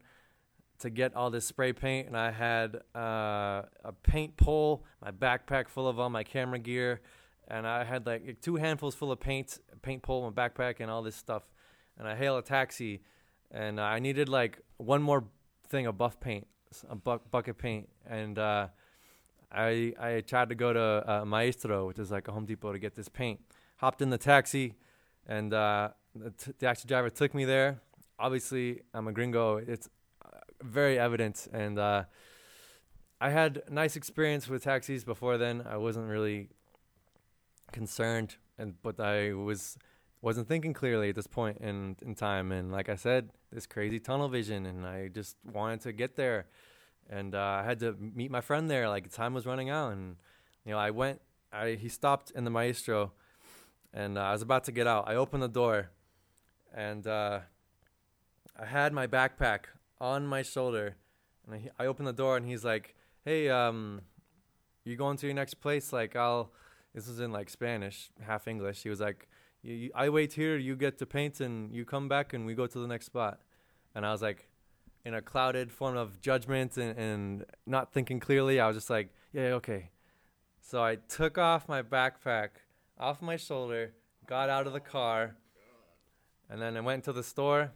[0.81, 5.69] to get all this spray paint, and I had uh, a paint pole, my backpack
[5.69, 7.01] full of all my camera gear
[7.49, 11.03] and I had like two handfuls full of paint, paint pole, my backpack, and all
[11.03, 11.43] this stuff.
[11.99, 13.03] And I hail a taxi,
[13.51, 15.25] and I needed like one more
[15.69, 16.47] thing of buff paint,
[16.89, 18.69] a bu- bucket paint, and uh,
[19.51, 22.79] I I tried to go to uh, Maestro, which is like a Home Depot, to
[22.79, 23.41] get this paint.
[23.77, 24.75] Hopped in the taxi,
[25.27, 27.81] and uh, the taxi driver took me there.
[28.19, 29.57] Obviously, I'm a gringo.
[29.57, 29.89] It's
[30.25, 32.05] uh, very evident, and uh,
[33.21, 35.65] I had nice experience with taxis before then.
[35.69, 36.51] I wasn't really
[37.73, 39.77] concerned, and but I was
[40.21, 42.53] wasn't thinking clearly at this point in in time.
[42.53, 46.47] And like I said, this crazy tunnel vision, and I just wanted to get there,
[47.11, 48.89] and uh, I had to meet my friend there.
[48.89, 50.17] Like time was running out, and
[50.65, 51.21] you know I went.
[51.53, 53.13] I he stopped in the maestro,
[53.93, 55.09] and uh, I was about to get out.
[55.09, 55.91] I opened the door,
[56.73, 57.41] and uh,
[58.59, 59.65] I had my backpack
[60.01, 60.97] on my shoulder,
[61.47, 64.03] and I, I opened the door, and he's like, "Hey, um,
[64.85, 65.93] you going to your next place?
[65.93, 66.53] Like I'll."
[66.95, 68.83] This was in like Spanish, half English.
[68.83, 69.29] He was like,
[69.95, 72.79] "I wait here, you get to paint, and you come back, and we go to
[72.79, 73.41] the next spot."
[73.95, 74.49] And I was like,
[75.05, 78.61] in a clouded form of judgment and, and not thinking clearly.
[78.61, 79.91] I was just like, "Yeah, okay."
[80.61, 82.51] So I took off my backpack
[82.99, 83.95] off my shoulder,
[84.27, 85.37] got out of the car,
[86.49, 87.73] and then I went to the store,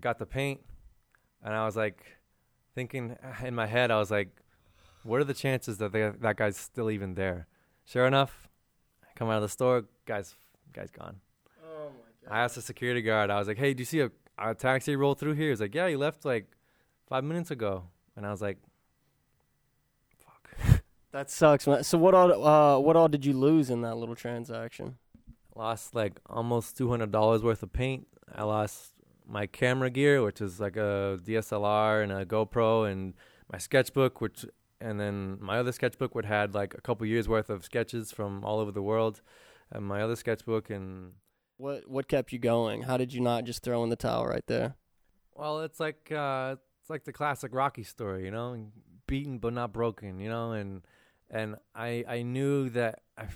[0.00, 0.60] got the paint,
[1.42, 2.02] and I was like,
[2.74, 4.28] thinking in my head, I was like,
[5.02, 7.46] "What are the chances that they, that guy's still even there?"
[7.88, 8.50] Sure enough,
[9.02, 10.34] I come out of the store, guys,
[10.74, 11.16] guy's gone.
[11.64, 12.36] Oh my god!
[12.36, 13.30] I asked the security guard.
[13.30, 15.74] I was like, "Hey, do you see a, a taxi roll through here?" He's like,
[15.74, 16.48] "Yeah, he left like
[17.06, 18.58] five minutes ago." And I was like,
[20.18, 21.82] "Fuck." That sucks, man.
[21.82, 24.98] So what all uh, what all did you lose in that little transaction?
[25.56, 28.06] Lost like almost two hundred dollars worth of paint.
[28.34, 28.92] I lost
[29.26, 33.14] my camera gear, which is like a DSLR and a GoPro, and
[33.50, 34.44] my sketchbook, which
[34.80, 38.44] and then my other sketchbook would had like a couple years worth of sketches from
[38.44, 39.20] all over the world,
[39.70, 41.12] and my other sketchbook and
[41.56, 42.82] what what kept you going?
[42.82, 44.76] How did you not just throw in the towel right there?
[45.34, 48.70] Well, it's like uh, it's like the classic Rocky story, you know,
[49.06, 50.82] beaten but not broken, you know, and
[51.30, 53.26] and I I knew that I,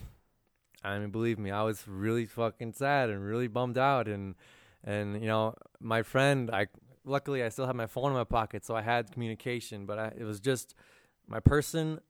[0.84, 4.36] I mean, believe me, I was really fucking sad and really bummed out, and
[4.84, 6.68] and you know, my friend, I
[7.04, 10.12] luckily I still had my phone in my pocket, so I had communication, but I,
[10.16, 10.74] it was just
[11.26, 12.00] my person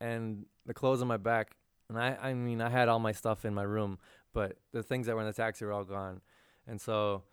[0.00, 1.56] and the clothes on my back.
[1.88, 3.98] And I, I mean, I had all my stuff in my room,
[4.32, 6.20] but the things that were in the taxi were all gone.
[6.66, 7.24] And so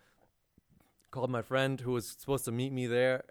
[1.10, 3.24] called my friend who was supposed to meet me there.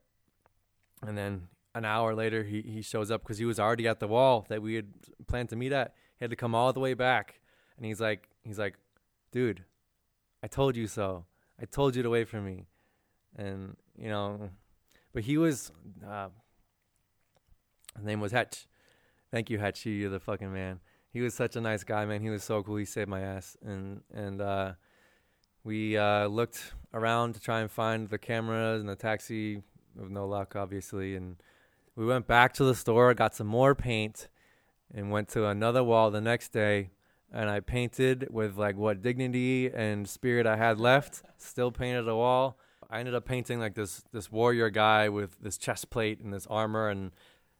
[1.06, 4.08] And then an hour later, he, he shows up because he was already at the
[4.08, 4.88] wall that we had
[5.28, 5.94] planned to meet at.
[6.18, 7.40] He had to come all the way back.
[7.78, 8.76] And he's like, he's like,
[9.32, 9.66] dude,
[10.44, 11.26] I told you so.
[11.60, 12.68] I told you to wait for me.
[13.36, 14.50] And, you know,
[15.14, 15.72] but he was,
[16.08, 16.28] uh,
[17.96, 18.68] his name was Hetch.
[19.32, 19.86] Thank you, Hetch.
[19.86, 20.80] You're the fucking man.
[21.14, 22.22] He was such a nice guy, man.
[22.22, 22.78] He was so cool.
[22.78, 23.58] He saved my ass.
[23.64, 24.74] And and uh,
[25.64, 29.62] we uh, looked around to try and find the cameras and the taxi
[29.96, 31.16] with no luck, obviously.
[31.16, 31.38] And
[31.96, 34.30] we went back to the store, got some more paint,
[34.94, 36.92] and went to another wall the next day.
[37.34, 41.24] And I painted with like what dignity and spirit I had left.
[41.38, 42.58] Still painted a wall.
[42.90, 46.46] I ended up painting like this this warrior guy with this chest plate and this
[46.48, 47.12] armor and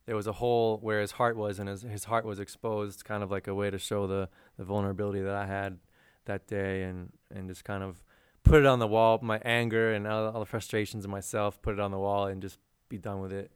[0.06, 3.24] there was a hole where his heart was, and his his heart was exposed, kind
[3.24, 5.80] of like a way to show the the vulnerability that I had
[6.26, 8.04] that day, and and just kind of
[8.44, 11.74] put it on the wall, my anger and all, all the frustrations of myself, put
[11.74, 12.58] it on the wall, and just
[12.90, 13.52] be done with it.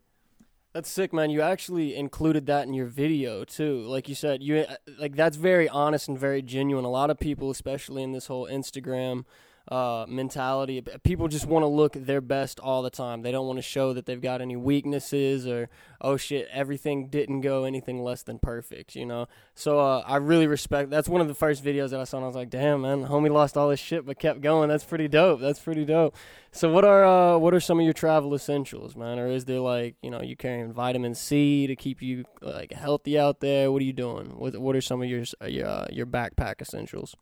[0.74, 1.30] That's sick, man.
[1.30, 3.82] You actually included that in your video too.
[3.88, 6.84] Like you said, you uh, like that's very honest and very genuine.
[6.84, 9.24] A lot of people, especially in this whole Instagram
[9.68, 10.84] uh, mentality.
[11.04, 13.22] People just want to look their best all the time.
[13.24, 15.70] They don't want to show that they've got any weaknesses or
[16.02, 18.96] oh shit, everything didn't go anything less than perfect.
[18.96, 19.28] You know.
[19.56, 20.90] So uh, I really respect.
[20.90, 22.18] That's one of the first videos that I saw.
[22.18, 24.70] and I was like, damn man, homie lost all his shit but kept going.
[24.70, 25.40] That's pretty dope.
[25.40, 26.16] That's pretty dope.
[26.52, 29.20] So what are uh, what are some of your travel essentials, man?
[29.20, 33.18] Or is there like you know you carrying vitamin C to keep you like healthy
[33.18, 33.72] out there?
[33.72, 34.28] What are you doing?
[34.38, 37.16] What what are some of your your uh, your backpack essentials?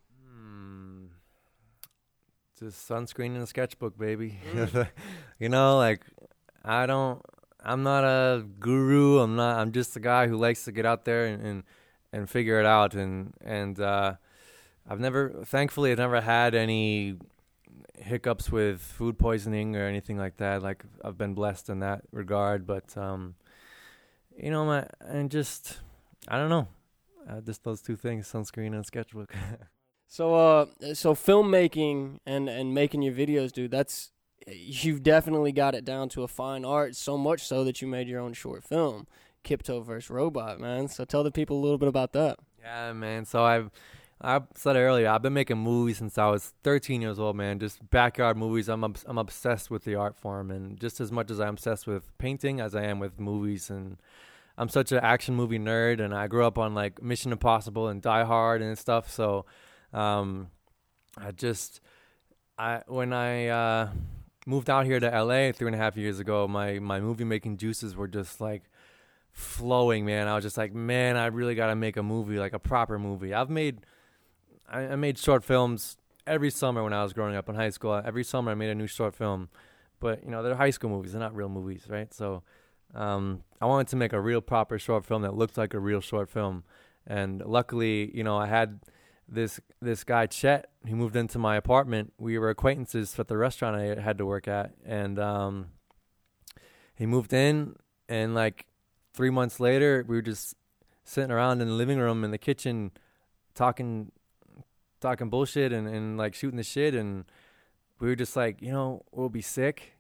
[2.63, 4.39] Just sunscreen and a sketchbook, baby.
[4.53, 4.87] Mm.
[5.39, 6.01] you know, like
[6.63, 7.21] I don't.
[7.65, 9.19] I'm not a guru.
[9.19, 9.57] I'm not.
[9.59, 11.63] I'm just a guy who likes to get out there and and,
[12.11, 12.93] and figure it out.
[12.93, 14.15] And and uh,
[14.89, 17.17] I've never, thankfully, I've never had any
[17.97, 20.61] hiccups with food poisoning or anything like that.
[20.61, 22.65] Like I've been blessed in that regard.
[22.65, 23.35] But um,
[24.37, 25.79] you know, my and just
[26.27, 26.67] I don't know.
[27.29, 29.33] Uh, just those two things: sunscreen and sketchbook.
[30.13, 34.11] So uh so filmmaking and and making your videos, dude, that's
[34.47, 38.07] you've definitely got it down to a fine art, so much so that you made
[38.07, 39.07] your own short film,
[39.43, 40.11] Kiptoe vs.
[40.11, 40.87] Robot, man.
[40.87, 42.37] So tell the people a little bit about that.
[42.61, 43.25] Yeah, man.
[43.25, 43.71] So I've
[44.21, 47.57] I said earlier, I've been making movies since I was 13 years old, man.
[47.57, 48.69] Just backyard movies.
[48.69, 52.15] I'm I'm obsessed with the art form, and just as much as I'm obsessed with
[52.19, 53.71] painting as I am with movies.
[53.71, 53.97] And
[54.59, 57.99] I'm such an action movie nerd, and I grew up on like Mission Impossible and
[57.99, 59.09] Die Hard and stuff.
[59.09, 59.47] So
[59.93, 60.49] um,
[61.17, 61.81] I just,
[62.57, 63.89] I when I uh,
[64.45, 67.57] moved out here to LA three and a half years ago, my my movie making
[67.57, 68.63] juices were just like
[69.33, 70.27] flowing, man.
[70.27, 72.99] I was just like, man, I really got to make a movie, like a proper
[72.99, 73.33] movie.
[73.33, 73.79] I've made,
[74.69, 77.99] I, I, made short films every summer when I was growing up in high school.
[78.05, 79.49] Every summer I made a new short film,
[79.99, 82.13] but you know they're high school movies, they're not real movies, right?
[82.13, 82.43] So
[82.93, 86.01] um, I wanted to make a real proper short film that looked like a real
[86.01, 86.63] short film,
[87.07, 88.79] and luckily, you know, I had
[89.27, 92.13] this this guy Chet, he moved into my apartment.
[92.17, 95.67] We were acquaintances at the restaurant I had to work at, and um,
[96.95, 97.75] he moved in,
[98.09, 98.65] and like
[99.13, 100.55] three months later, we were just
[101.03, 102.91] sitting around in the living room in the kitchen,
[103.55, 104.11] talking
[104.99, 107.25] talking bullshit and, and like shooting the shit, and
[107.99, 109.93] we were just like, you know, we'll be sick,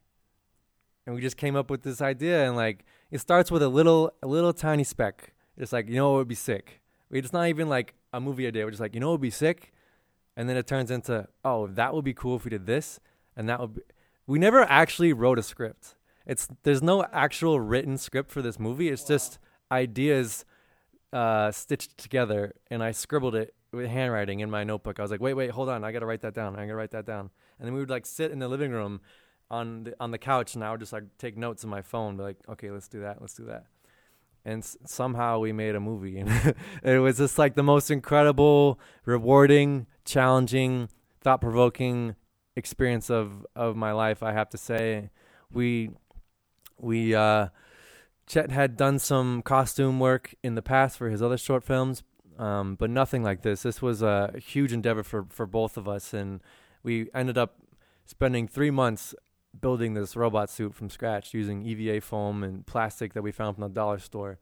[1.05, 4.11] and we just came up with this idea, and like it starts with a little
[4.21, 5.33] a little tiny speck.
[5.57, 6.81] It's like you know, it would be sick.
[7.11, 8.63] It's not even like a movie idea.
[8.63, 9.73] We're just like, you know, it would be sick,
[10.37, 12.99] and then it turns into, oh, that would be cool if we did this,
[13.35, 13.81] and that would be.
[14.25, 15.95] We never actually wrote a script.
[16.25, 18.87] It's there's no actual written script for this movie.
[18.87, 19.07] It's wow.
[19.09, 20.45] just ideas
[21.11, 24.99] uh, stitched together, and I scribbled it with handwriting in my notebook.
[24.99, 26.55] I was like, wait, wait, hold on, I gotta write that down.
[26.55, 27.31] I gotta write that down.
[27.59, 29.01] And then we would like sit in the living room
[29.51, 32.15] on the, on the couch, and I would just like take notes on my phone,
[32.15, 33.65] be like, okay, let's do that, let's do that
[34.45, 36.23] and s- somehow we made a movie.
[36.83, 40.89] It was just like the most incredible rewarding challenging
[41.21, 42.15] thought-provoking
[42.55, 45.09] experience of of my life i have to say.
[45.51, 45.91] We
[46.79, 47.47] we uh
[48.27, 52.03] chet had done some costume work in the past for his other short films
[52.39, 53.61] um, but nothing like this.
[53.61, 56.41] This was a huge endeavor for for both of us and
[56.81, 57.57] we ended up
[58.05, 59.13] spending three months
[59.59, 63.63] building this robot suit from scratch using EVA foam and plastic that we found from
[63.63, 64.39] the dollar store.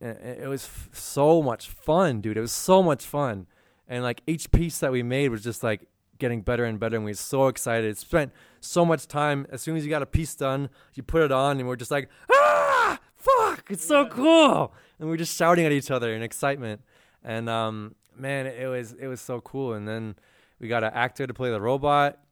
[0.00, 2.36] And it was f- so much fun, dude.
[2.36, 3.46] It was so much fun.
[3.88, 7.04] And like each piece that we made was just like getting better and better and
[7.04, 7.96] we were so excited.
[7.98, 9.46] Spent so much time.
[9.50, 11.90] As soon as you got a piece done, you put it on and we're just
[11.90, 14.72] like, ah, fuck, it's so cool.
[14.98, 16.80] And we're just shouting at each other in excitement.
[17.22, 19.74] And um, man, it was it was so cool.
[19.74, 20.16] And then
[20.60, 22.23] we got an actor to play the robot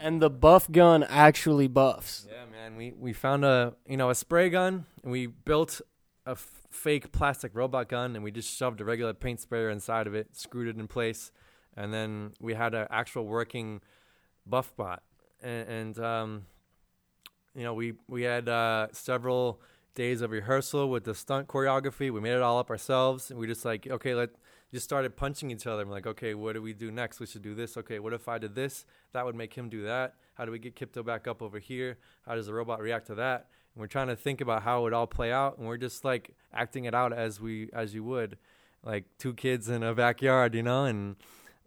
[0.00, 2.26] and the buff gun actually buffs.
[2.30, 2.76] Yeah, man.
[2.76, 5.80] We we found a you know a spray gun and we built
[6.26, 10.06] a f- fake plastic robot gun and we just shoved a regular paint sprayer inside
[10.06, 11.30] of it, screwed it in place,
[11.76, 13.80] and then we had an actual working
[14.46, 15.02] buff bot.
[15.42, 16.46] And, and um,
[17.54, 19.60] you know we we had uh, several
[19.94, 22.10] days of rehearsal with the stunt choreography.
[22.10, 24.30] We made it all up ourselves, and we just like okay, let
[24.72, 25.82] just started punching each other.
[25.82, 27.20] I'm like, okay, what do we do next?
[27.20, 27.76] We should do this.
[27.76, 28.84] Okay, what if I did this?
[29.12, 30.14] That would make him do that.
[30.34, 31.98] How do we get Kiptoe back up over here?
[32.26, 33.48] How does the robot react to that?
[33.74, 36.04] And we're trying to think about how it would all play out, and we're just
[36.04, 38.38] like acting it out as we as you would,
[38.82, 40.84] like two kids in a backyard, you know.
[40.84, 41.16] And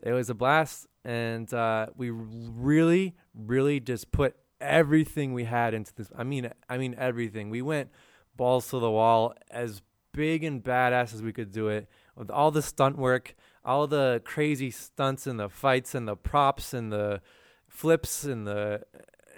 [0.02, 5.94] it was a blast, and uh, we really, really just put everything we had into
[5.96, 6.10] this.
[6.18, 7.50] I mean, I mean everything.
[7.50, 7.90] We went
[8.36, 9.82] balls to the wall, as
[10.14, 11.88] big and badass as we could do it,
[12.20, 16.74] with all the stunt work, all the crazy stunts and the fights and the props
[16.74, 17.22] and the
[17.68, 18.84] flips and the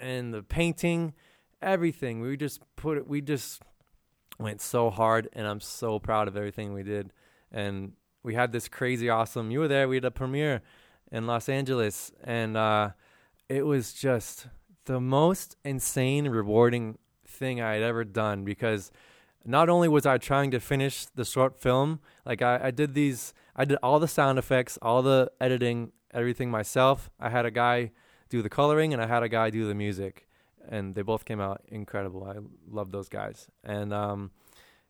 [0.00, 1.14] and the painting,
[1.62, 2.20] everything.
[2.20, 3.06] We just put it.
[3.06, 3.62] We just
[4.38, 7.12] went so hard, and I'm so proud of everything we did.
[7.52, 7.92] And
[8.24, 9.52] we had this crazy awesome.
[9.52, 9.88] You were there.
[9.88, 10.60] We had a premiere
[11.12, 12.90] in Los Angeles, and uh,
[13.48, 14.48] it was just
[14.86, 18.90] the most insane, rewarding thing I had ever done because
[19.44, 23.34] not only was I trying to finish the short film, like I, I did these,
[23.56, 27.10] I did all the sound effects, all the editing, everything myself.
[27.18, 27.92] I had a guy
[28.28, 30.26] do the coloring, and I had a guy do the music,
[30.68, 32.24] and they both came out incredible.
[32.24, 32.36] I
[32.70, 34.30] love those guys, and um,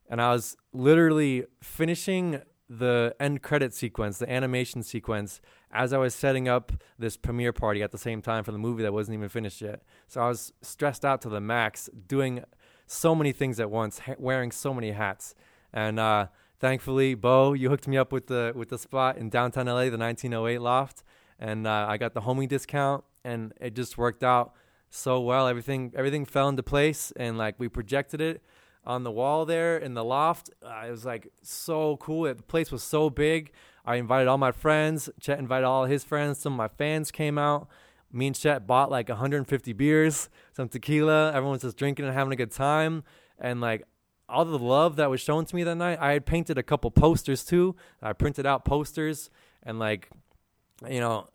[0.08, 6.14] and I was literally finishing the end credit sequence, the animation sequence, as I was
[6.14, 9.28] setting up this premiere party at the same time for the movie that wasn't even
[9.28, 9.82] finished yet.
[10.08, 12.44] So I was stressed out to the max, doing
[12.92, 15.34] so many things at once, ha- wearing so many hats,
[15.72, 16.26] and uh,
[16.60, 19.98] thankfully, Bo, you hooked me up with the with the spot in downtown LA, the
[19.98, 21.02] 1908 loft,
[21.38, 24.52] and uh, I got the homie discount, and it just worked out
[24.90, 25.48] so well.
[25.48, 28.42] Everything everything fell into place, and like we projected it
[28.84, 30.50] on the wall there in the loft.
[30.62, 32.24] Uh, it was like so cool.
[32.24, 33.52] The place was so big.
[33.84, 35.08] I invited all my friends.
[35.20, 36.38] Chet invited all his friends.
[36.38, 37.68] Some of my fans came out.
[38.12, 41.32] Me and Chet bought like 150 beers, some tequila.
[41.32, 43.04] Everyone's just drinking and having a good time.
[43.38, 43.84] And like
[44.28, 46.90] all the love that was shown to me that night, I had painted a couple
[46.90, 47.74] posters too.
[48.02, 49.30] I printed out posters
[49.62, 50.10] and like
[50.88, 51.28] you know,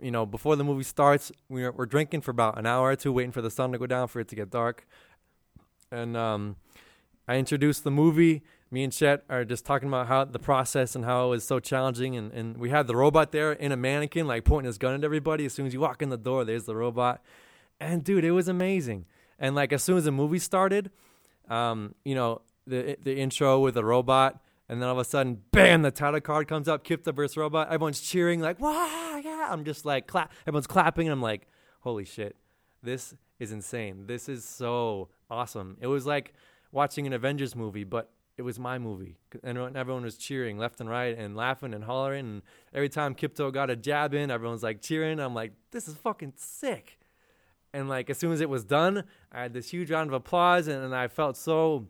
[0.00, 3.12] you know, before the movie starts, we're we're drinking for about an hour or two,
[3.12, 4.86] waiting for the sun to go down for it to get dark.
[5.90, 6.56] And um,
[7.28, 8.42] I introduced the movie.
[8.70, 11.60] Me and Chet are just talking about how the process and how it was so
[11.60, 12.16] challenging.
[12.16, 15.04] And, and we had the robot there in a mannequin, like pointing his gun at
[15.04, 15.44] everybody.
[15.44, 17.22] As soon as you walk in the door, there's the robot.
[17.78, 19.06] And dude, it was amazing.
[19.38, 20.90] And like as soon as the movie started,
[21.48, 25.42] um, you know, the the intro with the robot, and then all of a sudden,
[25.52, 27.68] bam, the title card comes up, Kiptoe versus Robot.
[27.68, 29.48] Everyone's cheering, like, wow, yeah.
[29.48, 30.32] I'm just like, clap.
[30.46, 31.46] Everyone's clapping, and I'm like,
[31.80, 32.34] holy shit,
[32.82, 34.06] this is insane.
[34.06, 35.76] This is so awesome.
[35.80, 36.34] It was like
[36.72, 39.16] watching an Avengers movie, but it was my movie.
[39.42, 42.26] And everyone was cheering left and right and laughing and hollering.
[42.26, 42.42] And
[42.74, 45.18] every time Kiptoe got a jab in, everyone's like cheering.
[45.20, 46.98] I'm like, this is fucking sick.
[47.72, 50.66] And like as soon as it was done, I had this huge round of applause,
[50.66, 51.88] and, and I felt so,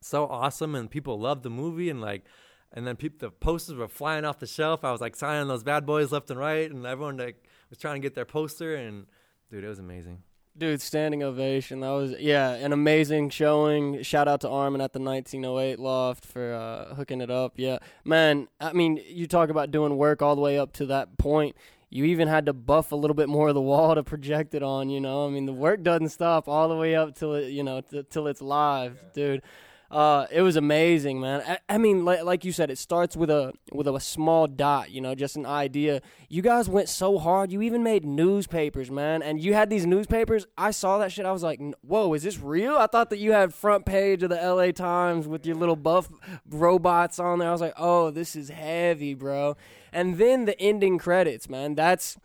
[0.00, 0.74] so awesome.
[0.74, 2.24] And people loved the movie, and like,
[2.72, 4.84] and then the posters were flying off the shelf.
[4.84, 7.96] I was like signing those bad boys left and right, and everyone like was trying
[7.96, 8.76] to get their poster.
[8.76, 9.06] And
[9.50, 10.22] dude, it was amazing.
[10.58, 11.80] Dude, standing ovation.
[11.80, 14.02] That was yeah, an amazing showing.
[14.02, 17.54] Shout out to Armin at the 1908 Loft for uh, hooking it up.
[17.56, 18.48] Yeah, man.
[18.58, 21.56] I mean, you talk about doing work all the way up to that point.
[21.90, 24.62] You even had to buff a little bit more of the wall to project it
[24.62, 24.88] on.
[24.88, 27.62] You know, I mean, the work doesn't stop all the way up till it, you
[27.62, 29.08] know, t- till it's live, yeah.
[29.12, 29.42] dude.
[29.90, 31.42] Uh, it was amazing, man.
[31.46, 34.90] I, I mean, like, like, you said, it starts with a with a small dot,
[34.90, 36.02] you know, just an idea.
[36.28, 37.52] You guys went so hard.
[37.52, 40.46] You even made newspapers, man, and you had these newspapers.
[40.58, 41.24] I saw that shit.
[41.24, 44.30] I was like, "Whoa, is this real?" I thought that you had front page of
[44.30, 44.72] the L.A.
[44.72, 46.08] Times with your little buff
[46.50, 47.48] robots on there.
[47.48, 49.56] I was like, "Oh, this is heavy, bro."
[49.92, 51.76] And then the ending credits, man.
[51.76, 52.16] That's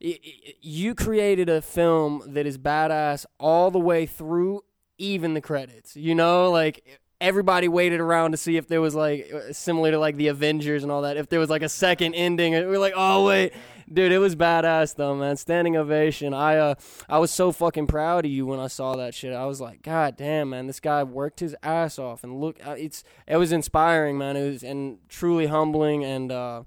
[0.00, 4.64] you created a film that is badass all the way through
[4.98, 5.96] even the credits.
[5.96, 9.98] You know, like everybody waited around to see if there was like uh, similar to
[9.98, 11.16] like the Avengers and all that.
[11.16, 13.52] If there was like a second ending, we are like, oh wait,
[13.90, 15.36] dude, it was badass though, man.
[15.36, 16.34] Standing ovation.
[16.34, 16.74] I uh,
[17.08, 19.32] I was so fucking proud of you when I saw that shit.
[19.32, 22.72] I was like, god damn, man, this guy worked his ass off, and look, uh,
[22.72, 24.36] it's it was inspiring, man.
[24.36, 26.32] It was and truly humbling and.
[26.32, 26.62] uh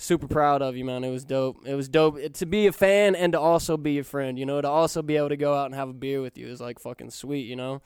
[0.00, 1.02] super proud of you, man.
[1.02, 1.66] It was dope.
[1.66, 4.38] It was dope to be a fan and to also be a friend.
[4.38, 6.46] You know, to also be able to go out and have a beer with you
[6.46, 7.48] is like fucking sweet.
[7.48, 7.82] You know,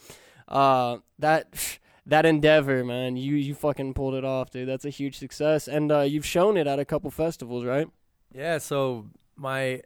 [0.47, 4.69] uh, that that endeavor, man, you you fucking pulled it off, dude.
[4.69, 7.89] That's a huge success, and uh, you've shown it at a couple festivals, right?
[8.35, 8.59] Yeah.
[8.59, 9.83] So my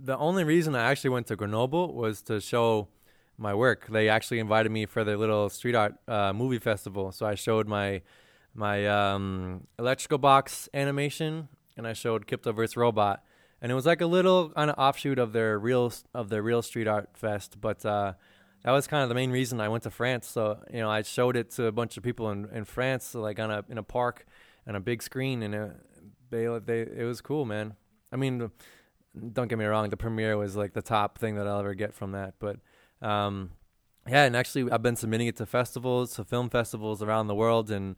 [0.00, 2.88] the only reason I actually went to Grenoble was to show
[3.36, 3.88] my work.
[3.88, 7.66] They actually invited me for their little street art uh, movie festival, so I showed
[7.66, 8.02] my
[8.54, 13.24] my um, electrical box animation, and I showed Kiptoe vs Robot,
[13.60, 16.62] and it was like a little kind of offshoot of their real of their real
[16.62, 17.84] street art fest, but.
[17.84, 18.12] Uh,
[18.64, 20.26] that was kind of the main reason I went to France.
[20.28, 23.20] So you know, I showed it to a bunch of people in, in France, so
[23.20, 24.26] like on a in a park,
[24.66, 25.76] on a big screen, and it,
[26.30, 27.74] they they it was cool, man.
[28.12, 28.50] I mean,
[29.32, 31.94] don't get me wrong, the premiere was like the top thing that I'll ever get
[31.94, 32.58] from that, but
[33.02, 33.50] um,
[34.08, 37.70] yeah, and actually I've been submitting it to festivals, to film festivals around the world,
[37.70, 37.96] and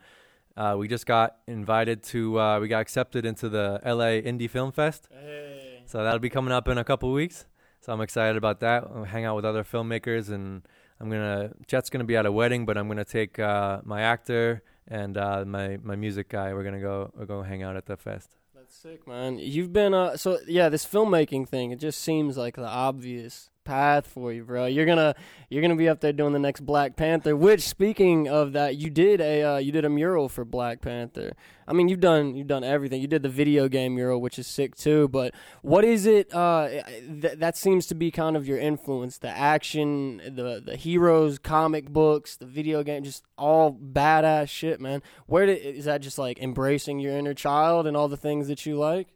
[0.56, 4.72] uh, we just got invited to uh, we got accepted into the LA Indie Film
[4.72, 5.08] Fest.
[5.12, 5.82] Hey.
[5.86, 7.46] So that'll be coming up in a couple weeks.
[7.91, 8.84] I'm excited about that.
[8.84, 10.62] I'll hang out with other filmmakers and
[11.01, 14.62] I'm gonna Chet's gonna be at a wedding, but I'm gonna take uh, my actor
[14.86, 16.53] and uh, my my music guy.
[16.55, 18.36] We're gonna go we're go hang out at the fest.
[18.55, 19.38] That's sick, man.
[19.38, 24.08] You've been uh so yeah, this filmmaking thing, it just seems like the obvious path
[24.08, 24.66] for you, bro.
[24.66, 25.14] You're gonna
[25.48, 27.36] you're gonna be up there doing the next Black Panther.
[27.36, 31.34] Which, speaking of that, you did a uh, you did a mural for Black Panther.
[31.68, 33.00] I mean, you've done you've done everything.
[33.00, 35.06] You did the video game mural, which is sick too.
[35.06, 36.34] But what is it?
[36.34, 41.38] Uh, th- that seems to be kind of your influence: the action, the the heroes,
[41.38, 45.00] comic books, the video game, just all badass shit, man.
[45.26, 46.00] Where did, is that?
[46.00, 49.06] Just like embracing your inner child and all the things that you like.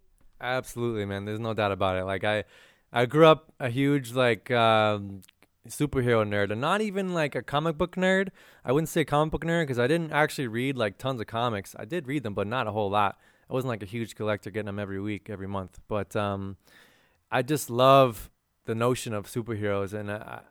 [0.41, 1.25] Absolutely, man.
[1.25, 2.05] There's no doubt about it.
[2.05, 2.45] Like I,
[2.97, 5.23] I grew up a huge like um,
[5.69, 8.29] superhero nerd, and not even like a comic book nerd.
[8.65, 11.75] I wouldn't say comic book nerd because I didn't actually read like tons of comics.
[11.77, 13.19] I did read them, but not a whole lot.
[13.51, 15.81] I wasn't like a huge collector getting them every week, every month.
[15.89, 16.57] But um,
[17.33, 18.31] I just love
[18.65, 20.43] the notion of superheroes, and I,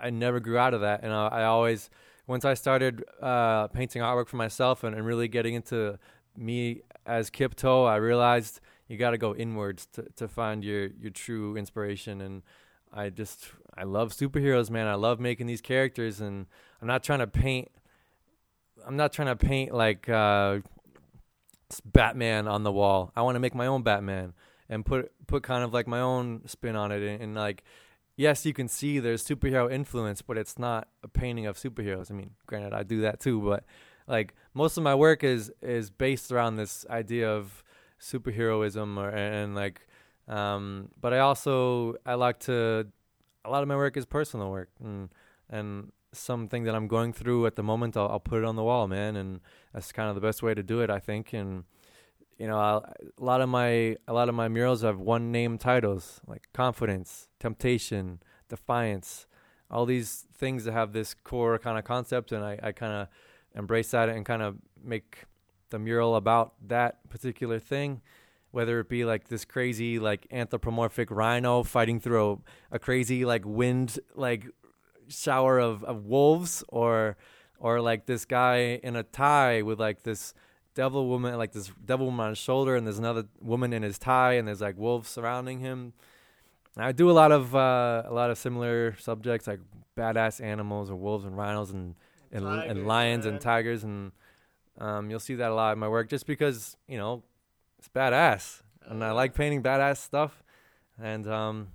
[0.00, 1.02] I never grew out of that.
[1.02, 1.90] And I, I always,
[2.26, 5.98] once I started uh, painting artwork for myself and, and really getting into
[6.38, 8.60] me as Kiptoe, I realized
[8.92, 12.20] you got to go inwards to, to find your, your true inspiration.
[12.20, 12.42] And
[12.92, 14.86] I just, I love superheroes, man.
[14.86, 16.44] I love making these characters, and
[16.80, 17.70] I'm not trying to paint.
[18.86, 20.58] I'm not trying to paint like uh,
[21.86, 23.12] Batman on the wall.
[23.16, 24.34] I want to make my own Batman
[24.68, 27.02] and put put kind of like my own spin on it.
[27.02, 27.64] And, and like,
[28.16, 32.10] yes, you can see there's superhero influence, but it's not a painting of superheroes.
[32.10, 33.64] I mean, granted, I do that too, but
[34.06, 37.61] like most of my work is is based around this idea of
[38.02, 39.86] superheroism or and like
[40.28, 42.86] um but i also i like to
[43.44, 45.08] a lot of my work is personal work and
[45.48, 48.64] and something that i'm going through at the moment i'll, I'll put it on the
[48.64, 49.40] wall man and
[49.72, 51.64] that's kind of the best way to do it i think and
[52.38, 52.84] you know I'll,
[53.18, 57.28] a lot of my a lot of my murals have one name titles like confidence
[57.38, 59.26] temptation defiance
[59.70, 63.08] all these things that have this core kind of concept and i, I kind of
[63.54, 65.24] embrace that and kind of make
[65.72, 68.00] the mural about that particular thing
[68.52, 73.44] whether it be like this crazy like anthropomorphic rhino fighting through a, a crazy like
[73.44, 74.46] wind like
[75.08, 77.16] shower of, of wolves or
[77.58, 80.34] or like this guy in a tie with like this
[80.74, 83.98] devil woman like this devil woman on his shoulder and there's another woman in his
[83.98, 85.92] tie and there's like wolves surrounding him
[86.76, 89.60] I do a lot of uh, a lot of similar subjects like
[89.96, 91.94] badass animals or wolves and rhinos and
[92.30, 93.34] and, Tigers, and lions man.
[93.34, 94.12] and tigers and
[94.78, 97.22] um, you'll see that a lot in my work just because you know
[97.78, 98.62] it's badass.
[98.84, 100.42] And I like painting badass stuff.
[101.00, 101.68] And um,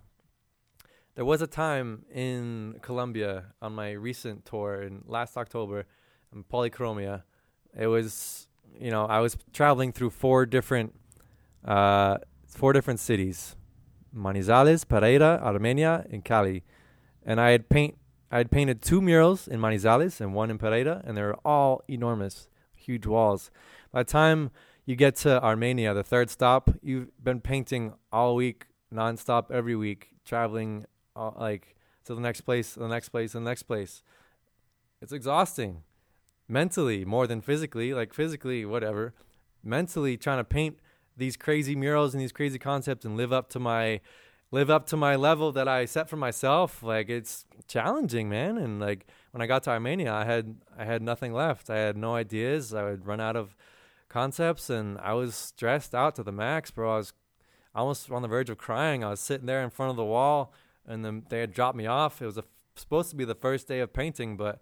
[1.15, 5.85] there was a time in Colombia on my recent tour in last October
[6.33, 7.23] in Polychromia
[7.77, 8.47] it was
[8.79, 10.95] you know I was traveling through four different
[11.63, 12.17] uh,
[12.47, 13.55] four different cities.
[14.15, 16.63] Manizales, Pereira, Armenia, and Cali.
[17.23, 17.97] And I had paint
[18.31, 21.83] I had painted two murals in Manizales and one in Pereira, and they were all
[21.87, 22.49] enormous,
[22.87, 23.51] huge walls.
[23.91, 24.49] By the time
[24.85, 30.09] you get to Armenia, the third stop, you've been painting all week, nonstop, every week,
[30.25, 30.85] traveling
[31.15, 31.75] uh, like
[32.05, 34.01] to the next place, the next place, the next place.
[35.01, 35.83] It's exhausting,
[36.47, 37.93] mentally more than physically.
[37.93, 39.13] Like physically, whatever.
[39.63, 40.79] Mentally, trying to paint
[41.17, 43.99] these crazy murals and these crazy concepts and live up to my
[44.51, 48.79] live up to my level that I set for myself like it's challenging man and
[48.79, 49.07] like
[49.37, 51.69] when I got to Armenia I had I had nothing left.
[51.69, 52.73] I had no ideas.
[52.73, 53.55] I would run out of
[54.09, 56.91] concepts and I was stressed out to the max bro.
[56.91, 57.13] I was
[57.75, 59.03] almost on the verge of crying.
[59.03, 60.51] I was sitting there in front of the wall
[60.87, 62.19] and then they had dropped me off.
[62.19, 64.59] It was a, supposed to be the first day of painting but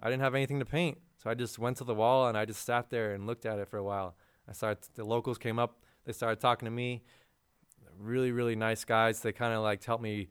[0.00, 0.96] I didn't have anything to paint.
[1.22, 3.58] So I just went to the wall and I just sat there and looked at
[3.58, 4.16] it for a while.
[4.48, 5.82] I started the locals came up.
[6.06, 7.02] They started talking to me.
[7.98, 9.20] Really, really nice guys.
[9.20, 10.28] They kind of like helped me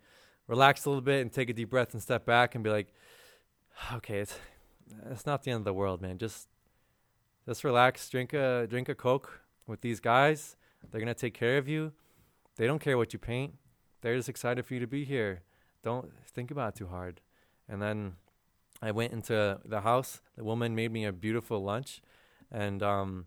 [0.48, 2.88] relax a little bit and take a deep breath and step back and be like,
[3.94, 4.38] okay, it's
[5.10, 6.18] it's not the end of the world, man.
[6.18, 6.48] Just
[7.48, 10.56] just relax, drink a drink a coke with these guys.
[10.92, 11.94] They're gonna take care of you.
[12.58, 13.56] They don't care what you paint.
[14.02, 15.42] They're just excited for you to be here.
[15.82, 17.22] Don't think about it too hard.
[17.68, 18.16] And then
[18.82, 20.22] I went into the house.
[20.36, 22.02] The woman made me a beautiful lunch,
[22.52, 23.26] and um,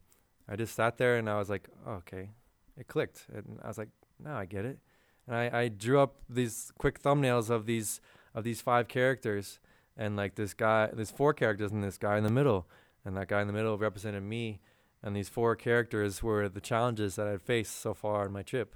[0.48, 2.30] I just sat there and I was like, oh, okay,
[2.76, 3.88] it clicked, and I was like,
[4.22, 4.78] now I get it.
[5.26, 8.00] And I, I drew up these quick thumbnails of these
[8.34, 9.58] of these five characters,
[9.96, 12.66] and like this guy, there's four characters, and this guy in the middle,
[13.04, 14.60] and that guy in the middle represented me,
[15.02, 18.74] and these four characters were the challenges that I'd faced so far on my trip.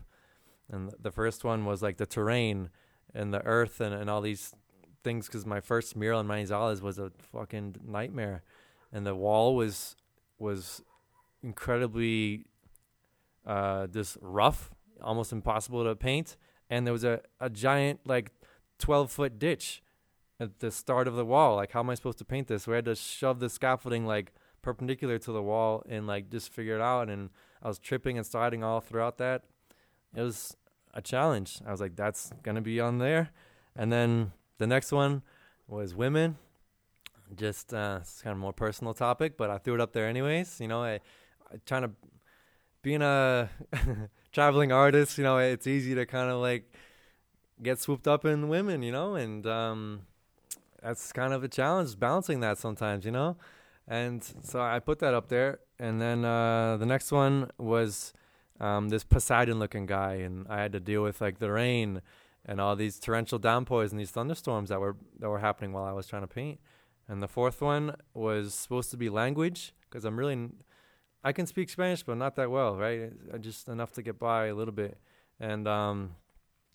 [0.70, 2.70] And the first one was like the terrain
[3.12, 4.54] and the earth and, and all these
[5.02, 8.42] things, because my first mural in Manizales was a fucking nightmare,
[8.92, 9.96] and the wall was
[10.38, 10.82] was
[11.42, 12.46] incredibly
[13.46, 14.70] uh, just rough,
[15.02, 16.36] almost impossible to paint.
[16.68, 18.30] And there was a, a giant like
[18.78, 19.82] twelve foot ditch
[20.40, 21.56] at the start of the wall.
[21.56, 22.66] Like, how am I supposed to paint this?
[22.66, 24.32] We had to shove the scaffolding like
[24.62, 27.10] perpendicular to the wall and like just figure it out.
[27.10, 27.28] And
[27.62, 29.44] I was tripping and sliding all throughout that.
[30.16, 30.56] It was
[30.94, 31.60] a challenge.
[31.66, 33.30] I was like, that's gonna be on there.
[33.76, 35.22] And then the next one
[35.68, 36.38] was women.
[37.36, 40.60] Just uh, it's kind of more personal topic, but I threw it up there anyways.
[40.60, 40.94] You know, I,
[41.52, 41.90] I trying to
[42.82, 43.48] being a
[44.32, 45.16] traveling artist.
[45.16, 46.72] You know, it's easy to kind of like
[47.62, 48.82] get swooped up in women.
[48.82, 50.00] You know, and um,
[50.82, 53.04] that's kind of a challenge balancing that sometimes.
[53.04, 53.36] You know,
[53.88, 55.60] and so I put that up there.
[55.78, 58.12] And then uh, the next one was
[58.60, 62.02] um, this Poseidon looking guy, and I had to deal with like the rain
[62.44, 65.92] and all these torrential downpours and these thunderstorms that were that were happening while I
[65.92, 66.60] was trying to paint.
[67.08, 70.50] And the fourth one was supposed to be language because I'm really
[71.24, 73.10] I can speak Spanish but not that well, right?
[73.40, 74.98] Just enough to get by a little bit.
[75.38, 76.16] And um,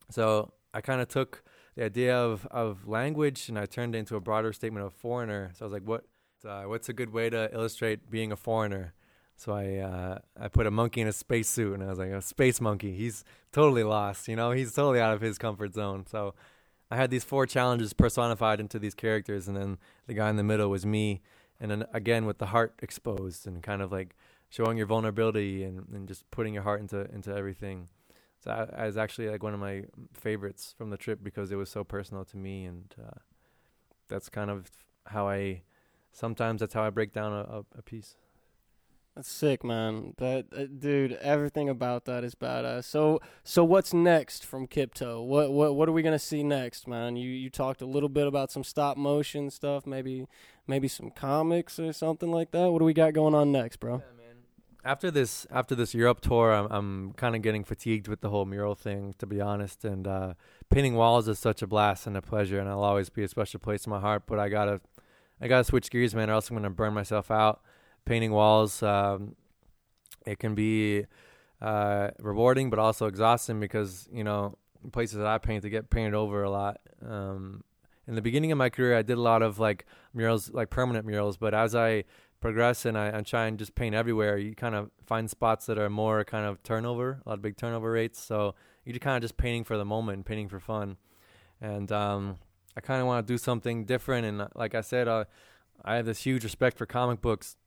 [0.09, 1.43] so I kind of took
[1.76, 5.51] the idea of of language and I turned it into a broader statement of foreigner.
[5.55, 6.05] So I was like, what
[6.47, 8.93] uh, what's a good way to illustrate being a foreigner?
[9.38, 12.21] So I uh, I put a monkey in a spacesuit, and I was like, a
[12.21, 12.93] space monkey.
[12.95, 14.51] He's totally lost, you know.
[14.51, 16.05] He's totally out of his comfort zone.
[16.07, 16.36] So
[16.89, 20.43] I had these four challenges personified into these characters, and then the guy in the
[20.43, 21.21] middle was me,
[21.59, 24.15] and then again with the heart exposed and kind of like
[24.49, 27.89] showing your vulnerability and, and just putting your heart into into everything.
[28.45, 29.83] So I, I was actually like one of my
[30.13, 33.19] favorites from the trip because it was so personal to me, and uh,
[34.07, 34.71] that's kind of
[35.07, 35.63] how I.
[36.11, 38.15] Sometimes that's how I break down a, a, a piece.
[39.15, 40.13] That's sick, man.
[40.17, 42.83] That uh, dude, everything about that is badass.
[42.83, 45.23] So, so what's next from Kiptoe?
[45.23, 47.15] What what what are we gonna see next, man?
[47.15, 50.27] You you talked a little bit about some stop motion stuff, maybe
[50.67, 52.71] maybe some comics or something like that.
[52.71, 53.95] What do we got going on next, bro?
[53.95, 54.24] Yeah,
[54.86, 58.45] after this after this Europe tour, I'm I'm kind of getting fatigued with the whole
[58.45, 59.83] mural thing, to be honest.
[59.83, 60.33] And uh,
[60.69, 63.59] painting walls is such a blast and a pleasure, and I'll always be a special
[63.59, 64.23] place in my heart.
[64.27, 64.79] But I gotta
[65.41, 67.61] I gotta switch gears, man, or else I'm gonna burn myself out
[68.05, 68.83] painting walls.
[68.83, 69.36] Um,
[70.25, 71.05] it can be
[71.61, 74.55] uh, rewarding, but also exhausting because you know
[74.91, 76.79] places that I paint to get painted over a lot.
[77.03, 77.63] Um,
[78.07, 81.07] in the beginning of my career, I did a lot of like murals, like permanent
[81.07, 81.38] murals.
[81.38, 82.03] But as I
[82.45, 85.79] progress and I, I try and just paint everywhere, you kind of find spots that
[85.79, 88.23] are more kind of turnover, a lot of big turnover rates.
[88.23, 88.53] So
[88.85, 90.97] you're kind of just painting for the moment, painting for fun.
[91.59, 92.35] And um,
[92.77, 94.27] I kind of want to do something different.
[94.27, 95.25] And uh, like I said, uh,
[95.83, 97.57] I have this huge respect for comic books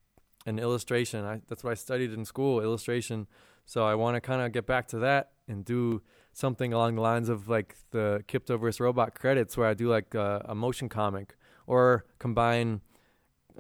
[0.47, 1.25] and illustration.
[1.25, 3.27] I, that's what I studied in school, illustration.
[3.65, 6.03] So I want to kind of get back to that and do
[6.33, 8.79] something along the lines of like the Kiptoe vs.
[8.79, 11.35] Robot credits, where I do like a, a motion comic
[11.67, 12.81] or combine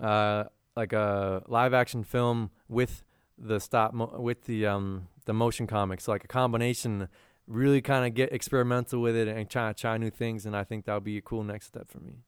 [0.00, 0.44] uh,
[0.78, 3.02] like a live action film with
[3.36, 7.08] the stop mo- with the um the motion comics, like a combination.
[7.48, 10.84] Really kind of get experimental with it and try try new things, and I think
[10.84, 12.18] that would be a cool next step for me.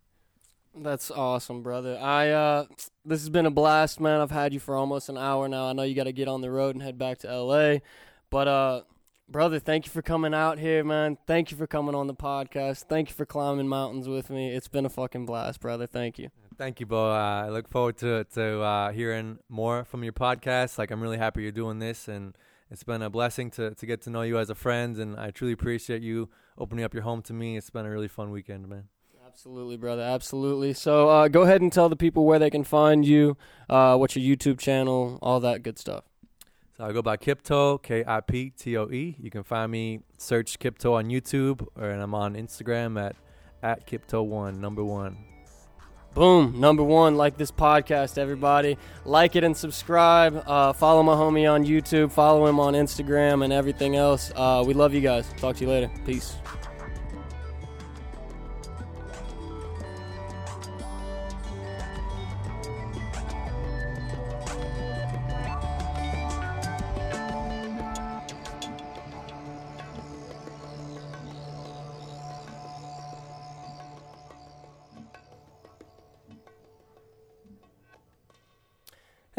[0.74, 1.96] That's awesome, brother.
[2.00, 2.64] I uh
[3.04, 4.20] this has been a blast, man.
[4.20, 5.66] I've had you for almost an hour now.
[5.66, 7.78] I know you got to get on the road and head back to LA.
[8.30, 8.82] But uh
[9.28, 11.18] brother, thank you for coming out here, man.
[11.26, 12.86] Thank you for coming on the podcast.
[12.88, 14.54] Thank you for climbing mountains with me.
[14.54, 15.86] It's been a fucking blast, brother.
[15.86, 16.30] Thank you.
[16.60, 17.10] Thank you, Bo.
[17.10, 20.76] Uh, I look forward to to uh, hearing more from your podcast.
[20.76, 22.36] Like I'm really happy you're doing this and
[22.70, 25.30] it's been a blessing to, to get to know you as a friend, and I
[25.30, 27.56] truly appreciate you opening up your home to me.
[27.56, 28.88] It's been a really fun weekend, man.
[29.26, 30.02] Absolutely, brother.
[30.02, 30.74] Absolutely.
[30.74, 33.38] So uh, go ahead and tell the people where they can find you,
[33.70, 36.04] uh, what's your YouTube channel, all that good stuff.
[36.76, 39.16] So I go by Kiptoe, K I P T O E.
[39.18, 43.16] You can find me, search Kiptoe on YouTube, or and I'm on Instagram at
[43.62, 45.16] at Kiptoe1, number one.
[46.14, 47.16] Boom, number one.
[47.16, 48.78] Like this podcast, everybody.
[49.04, 50.42] Like it and subscribe.
[50.46, 52.10] Uh, follow my homie on YouTube.
[52.10, 54.32] Follow him on Instagram and everything else.
[54.34, 55.32] Uh, we love you guys.
[55.38, 55.90] Talk to you later.
[56.04, 56.36] Peace.